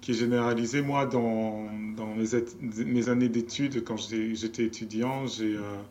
qui 0.00 0.12
est 0.12 0.14
généralisé. 0.14 0.80
Moi, 0.80 1.06
dans, 1.06 1.66
dans 1.96 2.14
mes, 2.14 2.84
mes 2.84 3.08
années 3.08 3.28
d'études, 3.28 3.82
quand 3.82 3.96
j'étais 3.96 4.62
étudiant, 4.62 5.26
j'ai 5.26 5.56
euh, 5.56 5.82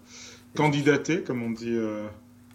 candidaté, 0.56 1.22
comme 1.22 1.44
on 1.44 1.52
dit 1.52 1.76
euh, 1.76 2.08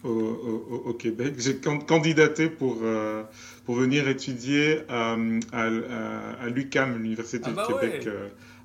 au, 0.03 0.09
au, 0.09 0.83
au, 0.85 0.93
Québec, 0.93 1.35
j'ai 1.37 1.57
candidaté 1.57 2.49
pour, 2.49 2.81
pour 3.65 3.75
venir 3.75 4.07
étudier 4.07 4.79
à, 4.87 5.17
à, 5.51 5.65
à 6.41 6.49
l'UCAM, 6.49 6.97
l'Université 7.01 7.43
ah 7.45 7.49
du 7.49 7.55
bah 7.55 7.67
Québec, 7.67 8.07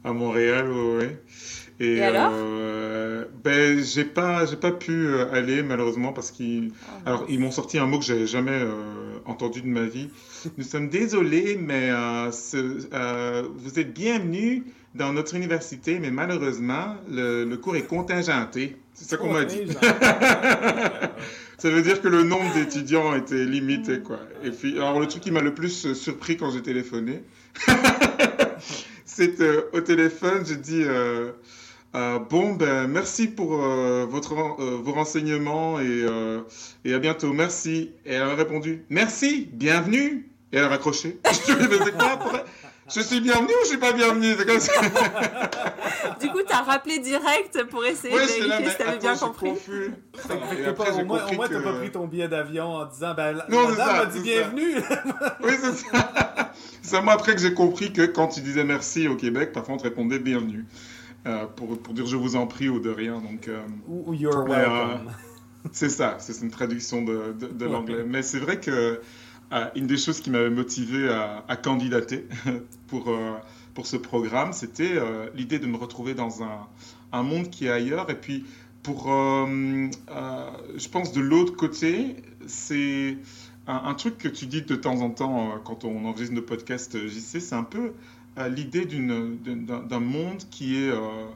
à 0.04 0.12
Montréal. 0.12 0.70
Ouais. 0.70 1.18
Et, 1.80 2.00
alors? 2.00 2.30
euh, 2.32 3.24
Ben 3.42 3.82
j'ai 3.82 4.04
pas 4.04 4.46
pas 4.60 4.70
pu 4.70 4.92
euh, 5.08 5.32
aller 5.32 5.62
malheureusement 5.62 6.12
parce 6.12 6.30
qu'ils 6.30 6.70
ah, 7.04 7.22
ils 7.28 7.40
m'ont 7.40 7.50
sorti 7.50 7.78
un 7.78 7.86
mot 7.86 7.98
que 7.98 8.04
j'avais 8.04 8.28
jamais 8.28 8.52
euh, 8.52 9.18
entendu 9.24 9.60
de 9.60 9.66
ma 9.66 9.82
vie. 9.82 10.08
Nous 10.56 10.62
sommes 10.64 10.88
désolés 10.88 11.56
mais 11.60 11.90
vous 11.90 13.78
êtes 13.78 13.92
bienvenus 13.92 14.62
dans 14.94 15.12
notre 15.12 15.34
université 15.34 15.98
mais 15.98 16.10
malheureusement 16.10 16.96
le, 17.10 17.44
le 17.44 17.56
cours 17.56 17.76
est 17.76 17.86
contingenté. 17.86 18.76
C'est 18.92 19.08
ça 19.08 19.16
qu'on 19.16 19.32
m'a 19.32 19.44
dit. 19.44 19.66
ça 21.58 21.70
veut 21.70 21.82
dire 21.82 22.00
que 22.00 22.08
le 22.08 22.22
nombre 22.22 22.52
d'étudiants 22.54 23.14
était 23.16 23.44
limité 23.44 24.00
quoi. 24.00 24.20
Et 24.42 24.50
puis 24.50 24.76
alors 24.76 25.00
le 25.00 25.06
truc 25.06 25.22
qui 25.22 25.30
m'a 25.30 25.40
le 25.40 25.54
plus 25.54 25.92
surpris 25.94 26.36
quand 26.36 26.50
j'ai 26.50 26.62
téléphoné 26.62 27.24
c'est 29.04 29.38
au 29.72 29.80
téléphone, 29.80 30.44
j'ai 30.44 30.56
dit 30.56 30.84
euh, 31.94 32.18
bon, 32.18 32.54
ben, 32.54 32.88
merci 32.88 33.28
pour 33.28 33.62
euh, 33.62 34.04
votre, 34.08 34.34
euh, 34.34 34.80
vos 34.82 34.92
renseignements 34.92 35.78
et, 35.78 36.06
et, 36.84 36.92
à 36.92 36.98
bientôt. 36.98 37.32
Merci. 37.32 37.92
Et 38.04 38.14
elle 38.14 38.22
a 38.22 38.34
répondu 38.34 38.84
Merci, 38.88 39.48
bienvenue. 39.52 40.28
Et 40.52 40.56
elle 40.56 40.64
a 40.64 40.68
raccroché. 40.68 41.18
je 41.48 41.52
me 41.52 41.90
quoi 41.92 42.44
Je 42.92 43.00
suis 43.00 43.20
bienvenue 43.20 43.48
ou 43.48 43.64
je 43.64 43.68
suis 43.68 43.78
pas 43.78 43.92
bienvenue 43.92 44.36
comme 44.36 44.60
ça. 44.60 44.72
Du 46.20 46.28
coup, 46.28 46.40
tu 46.46 46.52
as 46.52 46.62
rappelé 46.62 46.98
direct 46.98 47.64
pour 47.70 47.84
essayer 47.84 48.14
de 48.14 48.18
vérifier 48.18 48.70
si 48.70 48.76
tu 48.76 48.82
avais 48.82 48.98
bien 48.98 49.16
compris. 49.16 49.50
Confus. 49.50 49.94
après, 50.66 50.90
au 50.92 51.04
moins, 51.04 51.26
tu 51.26 51.36
n'as 51.36 51.60
pas 51.60 51.72
pris 51.72 51.90
ton 51.90 52.06
billet 52.06 52.28
d'avion 52.28 52.66
en 52.66 52.84
disant 52.84 53.14
ben, 53.14 53.42
non, 53.48 53.68
madame 53.68 53.96
m'a 53.96 54.06
dit 54.06 54.20
bienvenue. 54.20 54.76
oui, 55.42 55.52
c'est 55.60 55.72
ça. 55.72 56.52
C'est 56.82 57.02
moi 57.02 57.14
après 57.14 57.34
que 57.34 57.40
j'ai 57.40 57.54
compris 57.54 57.92
que 57.92 58.02
quand 58.02 58.28
tu 58.28 58.40
disais 58.40 58.64
merci 58.64 59.08
au 59.08 59.16
Québec, 59.16 59.52
parfois 59.52 59.74
on 59.74 59.78
te 59.78 59.84
répondait 59.84 60.18
bienvenue. 60.18 60.66
Euh, 61.26 61.46
pour, 61.46 61.78
pour, 61.78 61.94
dire 61.94 62.06
je 62.06 62.16
vous 62.16 62.36
en 62.36 62.46
prie 62.46 62.68
ou 62.68 62.80
de 62.80 62.90
rien. 62.90 63.18
Donc, 63.20 63.48
euh, 63.48 63.62
ou 63.88 64.12
you're 64.12 64.44
welcome. 64.46 65.10
c'est 65.72 65.88
ça, 65.88 66.16
c'est 66.18 66.38
une 66.42 66.50
traduction 66.50 67.02
de, 67.02 67.32
de, 67.32 67.64
l'anglais. 67.64 68.04
Mais 68.06 68.22
c'est 68.22 68.40
vrai 68.40 68.60
que 68.60 69.00
euh, 69.54 69.66
une 69.74 69.86
des 69.86 69.96
choses 69.96 70.20
qui 70.20 70.30
m'avait 70.30 70.50
motivé 70.50 71.08
à, 71.08 71.44
à, 71.48 71.56
candidater 71.56 72.26
pour, 72.88 73.10
pour 73.74 73.86
ce 73.86 73.96
programme, 73.96 74.52
c'était 74.52 74.94
l'idée 75.34 75.58
de 75.58 75.66
me 75.66 75.76
retrouver 75.76 76.14
dans 76.14 76.42
un, 76.42 76.66
un, 77.12 77.22
monde 77.22 77.50
qui 77.50 77.66
est 77.66 77.70
ailleurs. 77.70 78.10
Et 78.10 78.14
puis, 78.14 78.44
pour, 78.82 79.06
je 79.06 80.88
pense, 80.88 81.12
de 81.12 81.20
l'autre 81.20 81.56
côté, 81.56 82.16
c'est 82.46 83.16
un, 83.66 83.82
un, 83.84 83.94
truc 83.94 84.18
que 84.18 84.28
tu 84.28 84.46
dis 84.46 84.62
de 84.62 84.76
temps 84.76 85.00
en 85.00 85.10
temps 85.10 85.58
quand 85.64 85.84
on 85.84 86.04
enregistre 86.04 86.34
nos 86.34 86.42
podcasts 86.42 86.98
JC, 87.06 87.40
c'est 87.40 87.54
un 87.54 87.64
peu 87.64 87.92
l'idée 88.48 88.84
d'un 88.84 90.00
monde 90.00 90.42
qui 90.50 90.76
est 90.76 90.90
euh, 90.90 91.26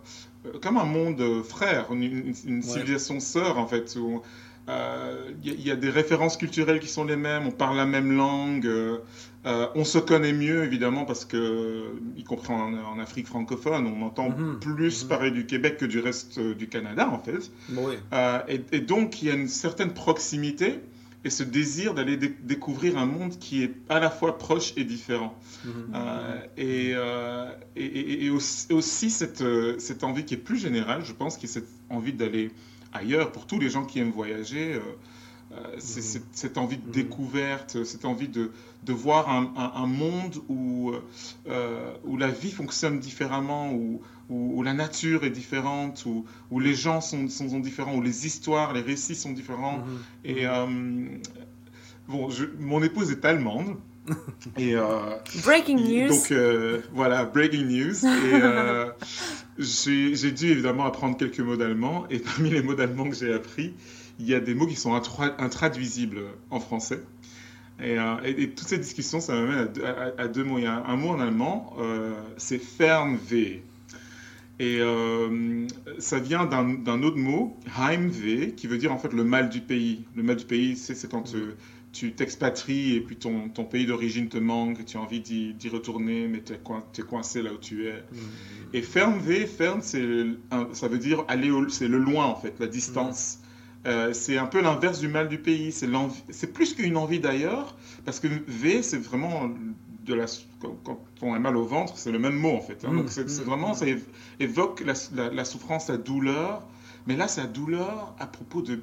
comme 0.60 0.76
un 0.76 0.84
monde 0.84 1.42
frère, 1.42 1.92
une, 1.92 2.62
civilisation 2.62 3.20
sœur 3.20 3.58
en 3.58 3.66
fait, 3.66 3.96
où 3.96 4.22
euh, 4.68 5.30
il 5.42 5.60
y, 5.60 5.70
a 5.70 5.76
des 5.76 5.90
références 5.90 6.36
culturelles 6.36 6.80
qui 6.80 6.88
sont 6.88 7.04
les 7.04 7.16
mêmes, 7.16 7.46
on 7.46 7.50
parle 7.50 7.76
la 7.76 7.86
même 7.86 8.16
langue, 8.16 8.66
euh, 8.66 8.98
on 9.44 9.84
se 9.84 9.98
connaît 9.98 10.32
mieux 10.32 10.64
évidemment 10.64 11.04
parce 11.04 11.24
que, 11.24 11.92
y 12.16 12.24
compris 12.24 12.52
en, 12.52 12.98
Afrique 12.98 13.26
francophone, 13.26 13.86
on 13.86 14.04
entend 14.04 14.30
mhm. 14.30 14.58
plus 14.60 15.04
mhm. 15.04 15.08
parler 15.08 15.30
du 15.30 15.46
Québec 15.46 15.78
que 15.78 15.86
du 15.86 16.00
reste 16.00 16.38
du 16.38 16.68
Canada 16.68 17.08
en 17.10 17.18
fait. 17.18 17.50
Et, 18.48 18.60
et, 18.72 18.80
donc 18.80 19.22
il 19.22 19.28
y 19.28 19.30
a 19.30 19.34
une 19.34 19.48
certaine 19.48 19.94
proximité 19.94 20.80
et 21.24 21.30
ce 21.30 21.42
désir 21.42 21.94
d'aller 21.94 22.16
découvrir 22.16 22.96
un 22.96 23.06
monde 23.06 23.38
qui 23.38 23.62
est 23.62 23.74
à 23.88 23.98
la 23.98 24.10
fois 24.10 24.38
proche 24.38 24.72
et 24.76 24.84
différent. 24.84 25.34
Mhm. 25.64 25.72
Euh, 25.94 26.40
et, 26.56 26.92
euh, 26.94 27.50
et, 27.76 28.26
et, 28.26 28.30
aussi, 28.30 29.10
cette, 29.10 29.42
euh, 29.42 29.78
cette, 29.78 30.04
envie 30.04 30.24
qui 30.24 30.34
est 30.34 30.38
plus 30.38 30.58
générale, 30.58 31.04
je 31.04 31.12
pense, 31.12 31.36
qui 31.36 31.46
est 31.46 31.48
cette 31.48 31.68
envie 31.90 32.12
d'aller 32.12 32.50
ailleurs 32.92 33.32
pour 33.32 33.46
tous 33.46 33.58
les 33.58 33.70
gens 33.70 33.84
qui 33.84 33.98
aiment 33.98 34.12
voyager. 34.12 34.80
c'est 35.78 36.20
mhm. 36.20 36.24
cette, 36.32 36.58
envie 36.58 36.78
de 36.78 36.86
mhm. 36.86 36.92
découverte, 36.92 37.84
cette 37.84 38.04
envie 38.04 38.28
de, 38.28 38.50
de 38.84 38.92
voir 38.92 39.30
un, 39.30 39.52
un, 39.74 39.86
monde 39.86 40.36
où, 40.48 40.92
où 42.04 42.16
la 42.16 42.28
vie 42.28 42.52
fonctionne 42.52 42.98
différemment, 42.98 43.72
où, 43.72 44.00
où, 44.28 44.62
la 44.62 44.74
nature 44.74 45.24
est 45.24 45.30
différente, 45.30 46.04
où, 46.06 46.24
où 46.50 46.60
les 46.60 46.74
gens 46.74 47.00
sont, 47.00 47.28
sont, 47.28 47.60
différents, 47.60 47.96
où 47.96 48.02
les 48.02 48.26
histoires, 48.26 48.72
les 48.72 48.82
récits 48.82 49.14
sont 49.14 49.32
différents. 49.32 49.78
Mhm. 49.78 49.98
Et 50.24 50.46
euh, 50.46 50.66
bon, 52.08 52.28
mon 52.58 52.82
épouse 52.82 53.10
est 53.10 53.24
allemande. 53.24 53.76
Et, 54.56 54.74
euh, 54.74 55.16
breaking 55.44 55.76
news. 55.76 56.08
Donc 56.08 56.30
euh, 56.30 56.80
voilà, 56.92 57.24
breaking 57.26 57.66
news. 57.66 58.06
Et 58.06 58.40
j'ai 59.58 60.32
dû 60.32 60.50
évidemment 60.50 60.86
apprendre 60.86 61.16
quelques 61.16 61.40
mots 61.40 61.56
d'allemand. 61.56 62.06
Et 62.10 62.18
parmi 62.18 62.50
les 62.50 62.62
mots 62.62 62.74
d'allemand 62.74 63.08
que 63.08 63.16
j'ai 63.16 63.32
appris, 63.32 63.74
il 64.18 64.26
y 64.26 64.34
a 64.34 64.40
des 64.40 64.54
mots 64.54 64.66
qui 64.66 64.76
sont 64.76 64.94
intraduisibles 64.94 66.22
en 66.50 66.60
français. 66.60 67.02
Et, 67.80 67.96
et, 68.24 68.50
toute 68.50 68.66
cette 68.66 68.80
discussion, 68.80 69.20
ça 69.20 69.34
m'amène 69.34 69.68
à, 70.18 70.28
deux 70.28 70.42
mots. 70.42 70.58
Il 70.58 70.64
y 70.64 70.66
a 70.66 70.84
un, 70.84 70.96
mot 70.96 71.10
en 71.10 71.20
allemand, 71.20 71.76
c'est 72.36 72.58
Fernweh. 72.58 73.62
Et 74.60 74.78
euh, 74.80 75.66
ça 75.98 76.18
vient 76.18 76.44
d'un 76.44 77.02
autre 77.02 77.16
mot, 77.16 77.56
Heimweh, 77.78 78.54
qui 78.56 78.66
veut 78.66 78.78
dire 78.78 78.92
en 78.92 78.98
fait 78.98 79.12
le 79.12 79.22
mal 79.22 79.50
du 79.50 79.60
pays. 79.60 80.04
Le 80.16 80.24
mal 80.24 80.36
du 80.36 80.46
pays, 80.46 80.76
c'est 80.76 81.08
quand 81.08 81.34
euh, 81.34 81.54
tu 81.92 82.12
t'expatries 82.12 82.94
et 82.94 83.00
puis 83.00 83.16
ton, 83.16 83.48
ton 83.48 83.64
pays 83.64 83.86
d'origine 83.86 84.28
te 84.28 84.38
manque, 84.38 84.84
tu 84.84 84.96
as 84.96 85.00
envie 85.00 85.20
d'y 85.20 85.68
retourner, 85.68 86.28
mais 86.28 86.42
tu 86.42 86.52
es, 86.52 87.04
coincé 87.04 87.42
là 87.42 87.52
où 87.52 87.58
tu 87.58 87.86
es. 87.86 87.92
Mmh. 87.92 88.16
Et 88.74 88.82
Fernweh, 88.82 89.46
Fern, 89.46 89.80
ça 89.82 90.88
veut 90.88 90.98
dire 90.98 91.24
aller 91.28 91.50
c'est 91.68 91.88
le 91.88 91.98
loin 91.98 92.26
en 92.26 92.36
fait, 92.36 92.54
la 92.58 92.66
distance. 92.66 93.38
Mmh. 93.38 93.88
Euh, 93.88 94.12
c'est 94.12 94.36
un 94.36 94.46
peu 94.46 94.60
l'inverse 94.60 95.00
du 95.00 95.08
mal 95.08 95.28
du 95.28 95.38
pays. 95.38 95.72
C'est 95.72 96.52
plus 96.52 96.74
qu'une 96.74 96.96
envie 96.96 97.20
d'ailleurs, 97.20 97.76
parce 98.04 98.20
que 98.20 98.28
V, 98.46 98.82
c'est 98.82 98.98
vraiment 98.98 99.50
de 100.04 100.14
la, 100.14 100.26
quand 100.60 100.98
on 101.22 101.34
a 101.34 101.38
mal 101.38 101.56
au 101.56 101.64
ventre, 101.64 101.96
c'est 101.96 102.10
le 102.10 102.18
même 102.18 102.34
mot 102.34 102.54
en 102.56 102.60
fait. 102.60 102.84
Hein. 102.84 102.94
Donc 102.94 103.06
c'est 103.08 103.28
vraiment, 103.42 103.74
ça 103.74 103.86
évoque 104.40 104.82
la, 104.84 105.44
souffrance, 105.44 105.88
la 105.88 105.96
douleur, 105.96 106.66
mais 107.06 107.16
là 107.16 107.28
c'est 107.28 107.42
la 107.42 107.46
douleur 107.46 108.14
à 108.18 108.26
propos 108.26 108.62
de, 108.62 108.80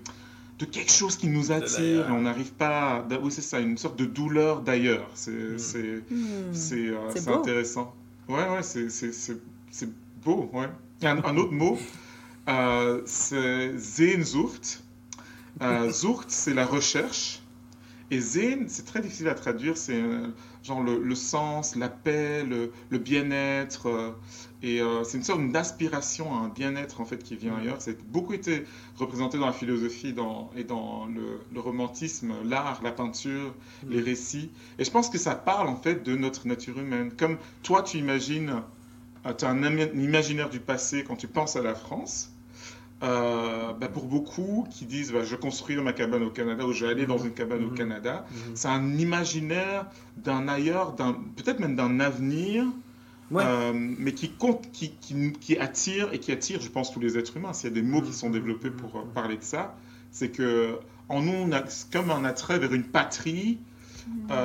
de 0.60 0.66
quelque 0.66 0.92
chose 0.92 1.18
qui 1.18 1.28
nous 1.28 1.52
attire 1.52 2.10
et 2.10 2.12
on 2.12 2.22
n'arrive 2.22 2.54
pas. 2.54 3.06
À, 3.10 3.20
oui, 3.22 3.32
c'est 3.32 3.42
ça, 3.42 3.60
une 3.60 3.78
sorte 3.78 3.98
de 3.98 4.06
douleur 4.06 4.62
d'ailleurs. 4.62 5.10
C'est 5.14 5.32
mmh. 5.32 6.54
c'est 6.54 6.88
euh, 6.88 7.10
intéressant. 7.28 7.94
Ouais, 8.28 8.48
ouais, 8.50 8.64
c'est 8.64 9.90
beau. 10.24 10.50
Ouais. 10.54 10.68
Un, 11.04 11.24
un 11.24 11.38
autre 11.38 11.52
mot, 11.52 11.78
euh, 12.48 13.02
c'est 13.06 13.78
Sehnsucht. 13.78 14.82
Euh, 15.62 15.90
Zucht, 15.92 16.30
c'est 16.30 16.54
la 16.54 16.66
recherche. 16.66 17.42
Et 18.12 18.20
zen, 18.20 18.70
c'est 18.70 18.86
très 18.86 19.02
difficile 19.02 19.28
à 19.28 19.34
traduire, 19.34 19.78
c'est 19.78 20.02
genre 20.64 20.84
le, 20.84 21.16
sens, 21.16 21.76
la 21.76 21.90
paix, 21.90 22.44
le, 22.44 22.98
bien-être. 22.98 24.16
et 24.62 24.80
c'est 25.04 25.18
une 25.18 25.24
sorte 25.24 25.52
d'aspiration 25.52 26.34
à 26.36 26.38
un 26.38 26.50
bien-être 26.50 27.02
en 27.02 27.06
fait 27.06 27.24
qui 27.24 27.36
vient 27.36 27.56
ailleurs. 27.58 27.78
C'est 27.80 28.00
beaucoup 28.12 28.34
été 28.34 28.64
représenté 28.98 29.40
dans 29.40 29.48
la 29.48 29.54
philosophie 29.54 30.14
dans, 30.14 30.52
et 30.56 30.64
dans 30.64 31.08
le, 31.08 31.60
romantisme, 31.60 32.34
l'art, 32.44 32.82
la 32.84 32.92
peinture, 32.92 33.56
les 33.90 34.02
récits. 34.02 34.52
Et 34.78 34.84
je 34.86 34.92
pense 34.92 35.10
que 35.10 35.18
ça 35.18 35.34
parle 35.34 35.68
en 35.68 35.76
fait 35.76 36.04
de 36.04 36.16
notre 36.16 36.48
nature 36.48 36.80
humaine. 36.80 37.12
Comme 37.18 37.38
toi, 37.64 37.82
tu 37.82 37.98
imagines, 37.98 38.62
tu 39.38 39.46
as 39.46 39.50
un 39.50 39.64
imaginaire 39.64 40.50
du 40.50 40.60
passé 40.60 41.04
quand 41.04 41.16
tu 41.16 41.28
penses 41.28 41.56
à 41.56 41.64
la 41.64 41.74
France. 41.74 42.35
Euh, 43.06 43.74
bah, 43.74 43.88
pour 43.88 44.06
beaucoup 44.06 44.68
qui 44.72 44.86
disent 44.86 45.12
bah, 45.12 45.24
je 45.24 45.36
vais 45.36 45.40
construire 45.40 45.84
ma 45.84 45.94
cabane 45.94 46.24
au 46.24 46.32
Canada 46.32 46.66
ou 46.66 46.72
je 46.72 46.86
vais 46.86 46.92
aller 46.92 47.06
dans 47.06 47.20
une 47.20 47.34
cabane 47.34 47.64
au 47.64 47.70
mhm. 47.70 47.78
Canada, 47.78 48.26
mhm. 48.32 48.56
c'est 48.56 48.68
un 48.68 48.98
imaginaire 48.98 49.86
d'un 50.18 50.48
ailleurs, 50.48 50.96
peut-être 50.96 51.60
même 51.60 51.76
d'un 51.76 52.00
avenir, 52.00 52.66
euh, 53.34 53.74
mais 53.76 54.14
qui, 54.14 54.32
compte, 54.32 54.72
qui, 54.72 54.92
qui, 54.92 55.58
attire 55.58 56.14
et 56.14 56.20
qui 56.20 56.32
attire, 56.32 56.62
je 56.62 56.70
pense, 56.70 56.92
tous 56.92 57.00
les 57.00 57.18
êtres 57.18 57.38
humains. 57.38 57.54
S'il 57.54 57.70
y 57.70 57.72
a 57.72 57.76
des 57.76 57.84
mots 57.84 58.02
qui 58.02 58.14
sont 58.14 58.32
développés 58.32 58.72
pour 58.72 58.96
euh, 58.96 59.04
parler 59.14 59.38
de 59.38 59.44
ça, 59.44 59.76
c'est 60.12 60.30
que 60.30 60.80
en 61.08 61.22
nous, 61.22 61.34
on 61.34 61.52
a 61.52 61.62
comme 61.92 62.10
un 62.10 62.24
attrait 62.26 62.58
vers 62.58 62.74
une 62.74 62.86
patrie 62.86 63.60
mhm. 64.08 64.36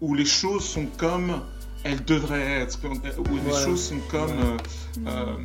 où 0.00 0.14
les 0.14 0.24
choses 0.24 0.64
sont 0.64 0.86
comme 0.96 1.40
elles 1.84 2.04
devraient 2.04 2.62
être, 2.62 2.78
où 2.84 3.36
les 3.44 3.64
choses 3.64 3.88
sont 3.88 4.00
comme, 4.10 4.30
euh, 4.30 5.06
euh, 5.06 5.36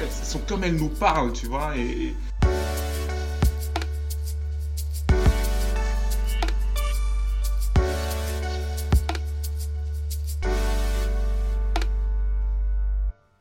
elles 0.00 0.26
sont 0.26 0.40
comme 0.40 0.64
elles 0.64 0.76
nous 0.76 0.88
parlent, 0.88 1.32
tu 1.32 1.46
vois. 1.46 1.76
Et, 1.76 2.14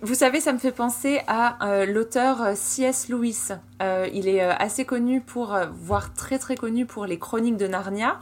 Vous 0.01 0.13
savez, 0.13 0.39
ça 0.39 0.53
me 0.53 0.59
fait 0.59 0.71
penser 0.71 1.19
à 1.25 1.67
euh, 1.67 1.85
l'auteur 1.87 2.55
C.S. 2.55 3.09
Lewis. 3.09 3.47
il 4.13 4.27
est 4.27 4.39
assez 4.39 4.85
connu 4.85 5.19
pour, 5.19 5.57
voire 5.73 6.13
très 6.13 6.37
très 6.37 6.55
connu 6.55 6.85
pour 6.85 7.05
les 7.07 7.17
chroniques 7.17 7.57
de 7.57 7.67
Narnia. 7.67 8.19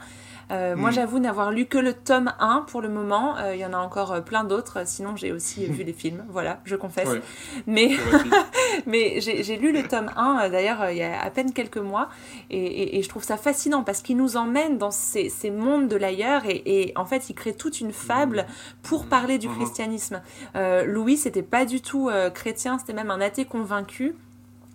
Euh, 0.50 0.76
moi, 0.76 0.90
hmm. 0.90 0.94
j'avoue 0.94 1.18
n'avoir 1.18 1.50
lu 1.50 1.66
que 1.66 1.78
le 1.78 1.94
tome 1.94 2.32
1 2.38 2.64
pour 2.68 2.80
le 2.80 2.88
moment. 2.88 3.36
Euh, 3.38 3.54
il 3.54 3.60
y 3.60 3.66
en 3.66 3.72
a 3.72 3.78
encore 3.78 4.12
euh, 4.12 4.20
plein 4.20 4.44
d'autres. 4.44 4.86
Sinon, 4.86 5.16
j'ai 5.16 5.32
aussi 5.32 5.66
vu 5.66 5.84
les 5.84 5.92
films. 5.92 6.24
Voilà, 6.28 6.60
je 6.64 6.76
confesse. 6.76 7.08
Mais, 7.66 7.90
mais 8.86 9.20
j'ai 9.20 9.56
lu 9.56 9.72
le 9.72 9.86
tome 9.86 10.10
1, 10.16 10.48
d'ailleurs, 10.50 10.90
il 10.90 10.98
y 10.98 11.02
a 11.02 11.20
à 11.20 11.30
peine 11.30 11.52
quelques 11.52 11.78
mois. 11.78 12.08
Et, 12.50 13.02
je 13.02 13.08
trouve 13.08 13.24
ça 13.24 13.36
fascinant 13.36 13.82
parce 13.82 14.02
qu'il 14.02 14.16
nous 14.16 14.36
emmène 14.36 14.78
dans 14.78 14.90
ces, 14.90 15.30
mondes 15.50 15.88
de 15.88 15.96
l'ailleurs. 15.96 16.42
Et, 16.46 16.92
en 16.96 17.04
fait, 17.04 17.30
il 17.30 17.34
crée 17.34 17.54
toute 17.54 17.80
une 17.80 17.92
fable 17.92 18.46
pour 18.82 19.06
parler 19.06 19.38
du 19.38 19.48
christianisme. 19.48 20.22
Louis, 20.54 21.16
c'était 21.16 21.42
pas 21.42 21.64
du 21.64 21.80
tout 21.80 22.10
chrétien, 22.34 22.78
c'était 22.78 22.92
même 22.92 23.10
un 23.10 23.20
athée 23.20 23.44
convaincu 23.44 24.14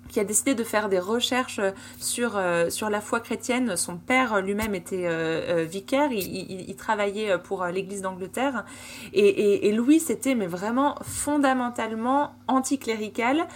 qui 0.09 0.19
a 0.19 0.23
décidé 0.25 0.55
de 0.55 0.63
faire 0.63 0.89
des 0.89 0.99
recherches 0.99 1.61
sur, 1.99 2.35
euh, 2.35 2.69
sur 2.69 2.89
la 2.89 2.99
foi 2.99 3.21
chrétienne. 3.21 3.77
Son 3.77 3.97
père 3.97 4.41
lui-même 4.41 4.75
était 4.75 5.05
euh, 5.05 5.61
euh, 5.61 5.63
vicaire, 5.63 6.11
il, 6.11 6.75
travaillait 6.75 7.37
pour 7.37 7.65
l'Église 7.65 8.01
d'Angleterre. 8.01 8.65
Et, 9.13 9.67
et, 9.67 9.71
Louis, 9.71 9.99
c'était 9.99 10.33
mais 10.33 10.47
vraiment 10.47 10.95
fondamentalement 11.03 12.31
anticlérical 12.47 13.47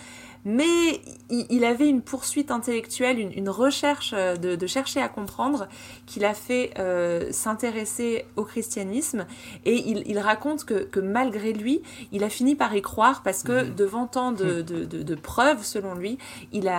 mais 0.45 1.01
il 1.29 1.63
avait 1.63 1.87
une 1.87 2.01
poursuite 2.01 2.51
intellectuelle, 2.51 3.19
une, 3.19 3.49
recherche 3.49 4.13
euh, 4.15 4.35
de, 4.35 4.67
chercher 4.67 5.01
à 5.01 5.07
comprendre 5.07 5.67
qui 6.05 6.19
l'a 6.19 6.33
fait 6.33 6.71
euh, 6.79 7.31
s'intéresser 7.31 8.25
au 8.35 8.43
christianisme 8.43 9.25
et 9.65 9.75
il, 9.75 10.19
raconte 10.19 10.65
que, 10.65 10.99
malgré 10.99 11.53
lui, 11.53 11.81
il 12.11 12.23
a 12.23 12.29
fini 12.29 12.55
par 12.55 12.75
y 12.75 12.81
croire 12.81 13.23
parce 13.23 13.43
que 13.43 13.63
mhm. 13.63 13.75
devant 13.75 14.07
tant 14.07 14.31
de, 14.31 15.15
preuves, 15.15 15.63
selon 15.63 15.95
lui, 15.95 16.17
il, 16.51 16.71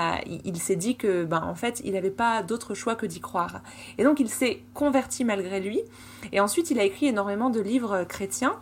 il, 0.44 0.58
s'est 0.58 0.76
dit 0.76 0.96
que 0.96 1.24
ben, 1.24 1.42
en 1.42 1.54
fait, 1.54 1.80
il 1.84 1.92
n'avait 1.92 2.10
pas 2.10 2.42
d'autre 2.42 2.74
choix 2.74 2.94
que 2.94 3.06
d'y 3.06 3.20
croire. 3.20 3.62
Et 3.98 4.04
donc 4.04 4.20
il 4.20 4.28
s'est 4.28 4.62
converti 4.74 5.24
malgré 5.24 5.60
lui 5.60 5.80
et 6.32 6.40
ensuite 6.40 6.70
il 6.70 6.78
a 6.78 6.84
écrit 6.84 7.06
énormément 7.06 7.50
de 7.50 7.60
livres 7.60 8.04
chrétiens 8.04 8.58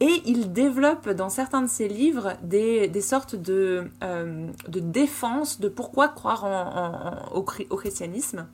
et 0.00 0.22
il 0.26 0.52
développe 0.52 1.08
dans 1.10 1.28
certains 1.28 1.62
de 1.62 1.68
ses 1.68 1.88
livres 1.88 2.34
des, 2.42 3.00
sortes 3.00 3.36
de, 3.36 3.90
euh, 4.02 4.48
de 4.68 4.80
défense 4.80 5.60
de 5.60 5.68
pourquoi 5.68 6.08
croire 6.08 6.44
en, 6.44 7.32
au, 7.34 7.42
christianisme. 7.42 8.46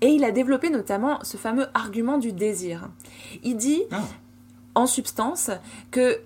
Et 0.00 0.08
il 0.08 0.24
a 0.24 0.32
développé 0.32 0.68
notamment 0.68 1.20
ce 1.22 1.36
fameux 1.36 1.66
argument 1.74 2.18
du 2.18 2.32
désir. 2.32 2.88
Il 3.44 3.56
dit, 3.56 3.84
ah. 3.92 4.02
en 4.74 4.86
substance, 4.86 5.50
que 5.90 6.20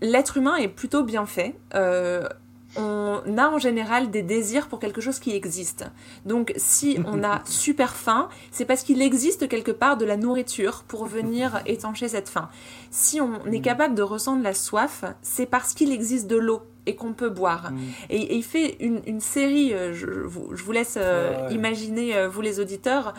l'être 0.00 0.36
humain 0.36 0.56
est 0.56 0.68
plutôt 0.68 1.02
bien 1.02 1.26
fait. 1.26 1.58
Euh, 1.74 2.28
on 2.78 3.38
a 3.38 3.48
en 3.48 3.58
général 3.58 4.10
des 4.10 4.22
désirs 4.22 4.68
pour 4.68 4.78
quelque 4.78 5.00
chose 5.00 5.18
qui 5.18 5.34
existe. 5.34 5.86
Donc 6.24 6.52
si 6.56 6.98
on 7.06 7.22
a 7.24 7.42
super 7.44 7.94
faim, 7.94 8.28
c'est 8.50 8.64
parce 8.64 8.82
qu'il 8.82 9.02
existe 9.02 9.48
quelque 9.48 9.72
part 9.72 9.96
de 9.96 10.04
la 10.04 10.16
nourriture 10.16 10.84
pour 10.86 11.06
venir 11.06 11.60
étancher 11.66 12.08
cette 12.08 12.28
faim. 12.28 12.48
Si 12.90 13.20
on 13.20 13.44
est 13.50 13.60
capable 13.60 13.94
de 13.94 14.02
ressentir 14.02 14.42
la 14.42 14.54
soif, 14.54 15.04
c'est 15.22 15.46
parce 15.46 15.74
qu'il 15.74 15.92
existe 15.92 16.26
de 16.26 16.36
l'eau 16.36 16.62
et 16.86 16.94
qu'on 16.94 17.12
peut 17.12 17.30
boire. 17.30 17.72
Mm. 17.72 17.78
Et, 18.10 18.36
il 18.36 18.44
fait 18.44 18.76
une, 18.80 19.20
série, 19.20 19.74
euh, 19.74 19.92
je, 19.92 20.06
vous, 20.06 20.72
laisse 20.72 20.96
euh, 20.96 21.48
imaginer, 21.50 22.16
euh, 22.16 22.28
vous 22.28 22.40
les 22.40 22.60
auditeurs, 22.60 23.14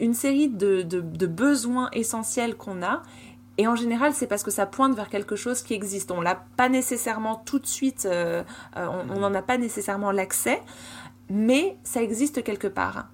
une 0.00 0.14
série 0.14 0.48
de 0.48 1.26
besoins 1.26 1.88
essentiels 1.92 2.56
qu'on 2.56 2.82
a 2.82 3.02
et 3.58 3.66
en 3.66 3.76
général, 3.76 4.14
c'est 4.14 4.26
parce 4.26 4.42
que 4.42 4.50
ça 4.50 4.66
pointe 4.66 4.94
vers 4.94 5.08
quelque 5.08 5.36
chose 5.36 5.62
qui 5.62 5.74
existe. 5.74 6.10
On 6.10 6.20
l'a 6.20 6.44
pas 6.56 6.68
nécessairement 6.68 7.36
tout 7.44 7.58
de 7.58 7.66
suite, 7.66 8.06
euh, 8.06 8.42
euh, 8.76 8.86
on 9.10 9.20
n'en 9.20 9.34
a 9.34 9.42
pas 9.42 9.58
nécessairement 9.58 10.10
l'accès, 10.10 10.60
mais 11.28 11.76
ça 11.84 12.02
existe 12.02 12.42
quelque 12.42 12.66
part. 12.66 13.08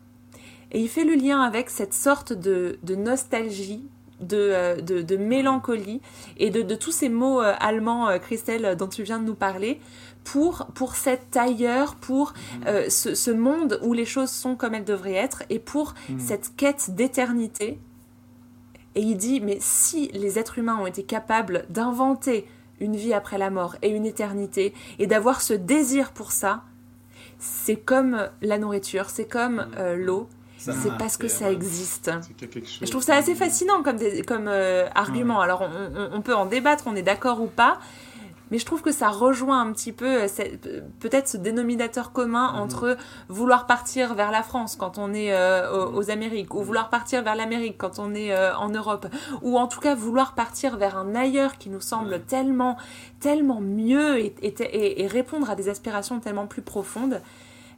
Et 0.71 0.81
il 0.81 0.89
fait 0.89 1.05
le 1.05 1.15
lien 1.15 1.41
avec 1.41 1.71
cette 1.71 1.95
sorte 1.95 2.33
de, 2.33 2.79
nostalgie, 2.89 3.89
euh, 4.33 4.81
de, 4.81 5.03
de, 5.03 5.17
mélancolie 5.17 6.01
et 6.37 6.51
de, 6.51 6.75
tous 6.75 6.93
ces 6.93 7.09
mots 7.09 7.41
allemands, 7.41 8.17
Christelle, 8.21 8.77
dont 8.77 8.89
tu 8.89 9.03
viens 9.03 9.19
de 9.19 9.25
nous 9.25 9.35
parler, 9.35 9.81
pour, 10.23 10.67
pour 10.75 10.95
cet 10.95 11.37
ailleurs, 11.37 11.97
pour 11.97 12.35
ce, 12.65 13.31
monde 13.31 13.81
où 13.83 13.93
les 13.93 14.05
choses 14.05 14.31
sont 14.31 14.55
comme 14.55 14.75
elles 14.75 14.85
devraient 14.85 15.15
être 15.15 15.43
et 15.49 15.59
pour 15.59 15.95
mm. 16.11 16.21
cette 16.21 16.55
quête 16.55 16.91
d'éternité 16.91 17.81
et 18.95 19.01
il 19.01 19.17
dit, 19.17 19.41
mais 19.41 19.59
si 19.61 20.09
les 20.09 20.39
êtres 20.39 20.59
humains 20.59 20.79
ont 20.79 20.87
été 20.87 21.03
capables 21.03 21.65
d'inventer 21.69 22.49
une 22.81 22.97
vie 22.97 23.13
après 23.13 23.39
la 23.39 23.51
mort 23.51 23.77
et 23.83 23.91
une 23.91 24.07
éternité, 24.07 24.75
et 24.99 25.07
d'avoir 25.07 25.41
ce 25.41 25.55
désir 25.55 26.13
pour 26.13 26.33
ça, 26.33 26.63
c'est 27.39 27.77
comme 27.77 28.29
la 28.43 28.59
nourriture, 28.59 29.11
c'est 29.11 29.27
comme 29.27 29.67
euh, 29.77 29.97
l'eau, 29.97 30.29
c'est 30.59 30.97
parce 30.99 31.17
que 31.17 31.29
ça 31.29 31.53
existe. 31.53 32.11
Je 32.83 32.91
trouve 32.91 33.03
ça 33.03 33.15
assez 33.15 33.37
fascinant 33.37 33.83
comme, 33.85 33.99
comme 34.27 34.49
euh, 34.49 34.89
argument. 34.95 35.41
Alors 35.41 35.63
on, 35.63 36.17
on, 36.17 36.21
peut 36.21 36.35
en 36.35 36.47
débattre, 36.47 36.85
on 36.87 36.97
est 36.97 37.03
d'accord 37.03 37.41
ou 37.41 37.47
pas, 37.47 37.79
mais 38.51 38.59
je 38.59 38.67
trouve 38.67 38.83
que 38.83 38.93
ça 38.93 39.09
rejoint 39.09 39.61
un 39.61 39.73
petit 39.73 39.93
peu 39.93 40.23
euh, 40.23 40.29
peut-être 41.01 41.29
ce 41.29 41.37
dénominateur 41.37 42.13
commun 42.13 42.53
mhm. 42.53 42.61
entre 42.61 42.97
vouloir 43.29 43.67
partir 43.67 44.15
vers 44.15 44.31
la 44.31 44.43
France 44.43 44.77
quand 44.77 44.99
on 44.99 45.13
est 45.13 45.33
euh, 45.33 45.91
aux, 45.91 46.11
Amériques, 46.11 46.55
ou 46.55 46.63
vouloir 46.63 46.91
partir 46.91 47.23
vers 47.23 47.35
l'Amérique 47.35 47.77
quand 47.79 47.99
on 47.99 48.15
est 48.15 48.33
euh, 48.33 48.57
en 48.57 48.71
Europe, 48.71 49.07
ou 49.43 49.59
en 49.59 49.67
tout 49.67 49.81
cas 49.81 49.95
vouloir 49.95 50.35
partir 50.35 50.77
vers 50.77 50.97
un 50.97 51.15
ailleurs 51.15 51.59
qui 51.59 51.71
nous 51.71 51.81
semble 51.81 52.21
tellement, 52.21 52.77
tellement 53.21 53.61
mieux 53.61 54.19
et, 54.19 54.35
et, 54.43 55.07
répondre 55.07 55.51
à 55.51 55.55
des 55.55 55.69
aspirations 55.69 56.21
tellement 56.21 56.47
plus 56.47 56.63
profondes. 56.63 57.21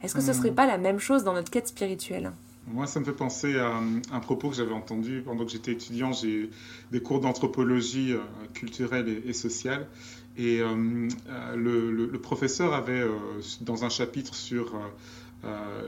Est-ce 0.03 0.15
que 0.15 0.21
ce 0.21 0.33
serait 0.33 0.49
mhm. 0.49 0.55
pas 0.55 0.65
la 0.65 0.77
même 0.77 0.99
chose 0.99 1.23
dans 1.23 1.33
notre 1.33 1.51
quête 1.51 1.67
spirituelle? 1.67 2.31
Moi, 2.67 2.85
ça 2.87 2.99
me 2.99 3.05
fait 3.05 3.11
penser 3.11 3.57
à 3.57 3.73
un 4.11 4.19
propos 4.19 4.49
que 4.49 4.55
j'avais 4.55 4.73
entendu 4.73 5.23
pendant 5.25 5.45
que 5.45 5.51
j'étais 5.51 5.71
étudiant. 5.71 6.13
J'ai 6.13 6.49
des 6.91 7.01
cours 7.01 7.19
d'anthropologie 7.19 8.15
culturelle 8.53 9.21
et, 9.25 9.33
sociale. 9.33 9.87
Et 10.37 10.61
euh, 10.61 11.07
euh, 11.29 11.55
le, 11.55 12.19
professeur 12.19 12.73
avait, 12.73 13.01
euh, 13.01 13.17
dans 13.61 13.83
un 13.83 13.89
chapitre 13.89 14.33
sur 14.35 14.79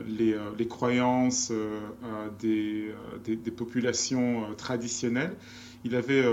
les, 0.07 0.67
croyances 0.67 1.51
des, 2.39 2.93
populations 3.55 4.53
traditionnelles, 4.57 5.35
il 5.85 5.95
avait 5.95 6.25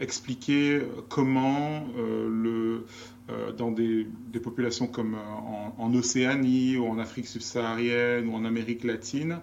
expliqué 0.00 0.80
comment 1.08 1.86
le, 1.96 2.86
dans 3.56 3.70
des, 3.70 4.06
populations 4.42 4.86
comme 4.86 5.16
en, 5.78 5.94
Océanie 5.94 6.76
ou 6.78 6.86
en 6.86 6.98
Afrique 6.98 7.26
subsaharienne 7.26 8.28
ou 8.28 8.34
en 8.34 8.44
Amérique 8.44 8.84
latine, 8.84 9.40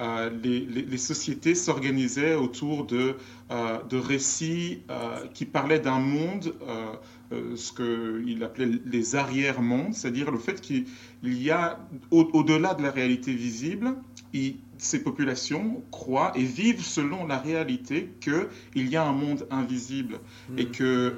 euh, 0.00 0.30
les, 0.42 0.96
sociétés 0.98 1.54
s'organisaient 1.54 2.34
autour 2.34 2.84
de, 2.86 3.16
euh, 3.50 3.78
de 3.88 3.96
récits 3.96 4.82
euh, 4.90 5.26
qui 5.34 5.44
parlaient 5.44 5.80
d'un 5.80 5.98
monde, 5.98 6.54
ce 7.30 7.72
qu'il 7.72 8.42
appelait 8.42 8.70
les 8.86 9.16
arrière-mondes, 9.16 9.92
c'est-à-dire 9.92 10.30
le 10.30 10.38
fait 10.38 10.60
qu'il 10.60 10.86
y 11.22 11.50
a, 11.50 11.78
au-delà 12.10 12.74
de 12.74 12.82
la 12.82 12.90
réalité 12.90 13.34
visible, 13.34 13.94
ces 14.78 15.02
populations 15.02 15.82
croient 15.90 16.32
et 16.36 16.44
vivent 16.44 16.84
selon 16.84 17.26
la 17.26 17.36
réalité 17.36 18.10
qu'il 18.20 18.88
y 18.88 18.96
a 18.96 19.04
un 19.04 19.12
monde 19.12 19.46
invisible 19.50 20.20
et 20.56 20.64
Mm. 20.64 20.70
que 20.70 21.14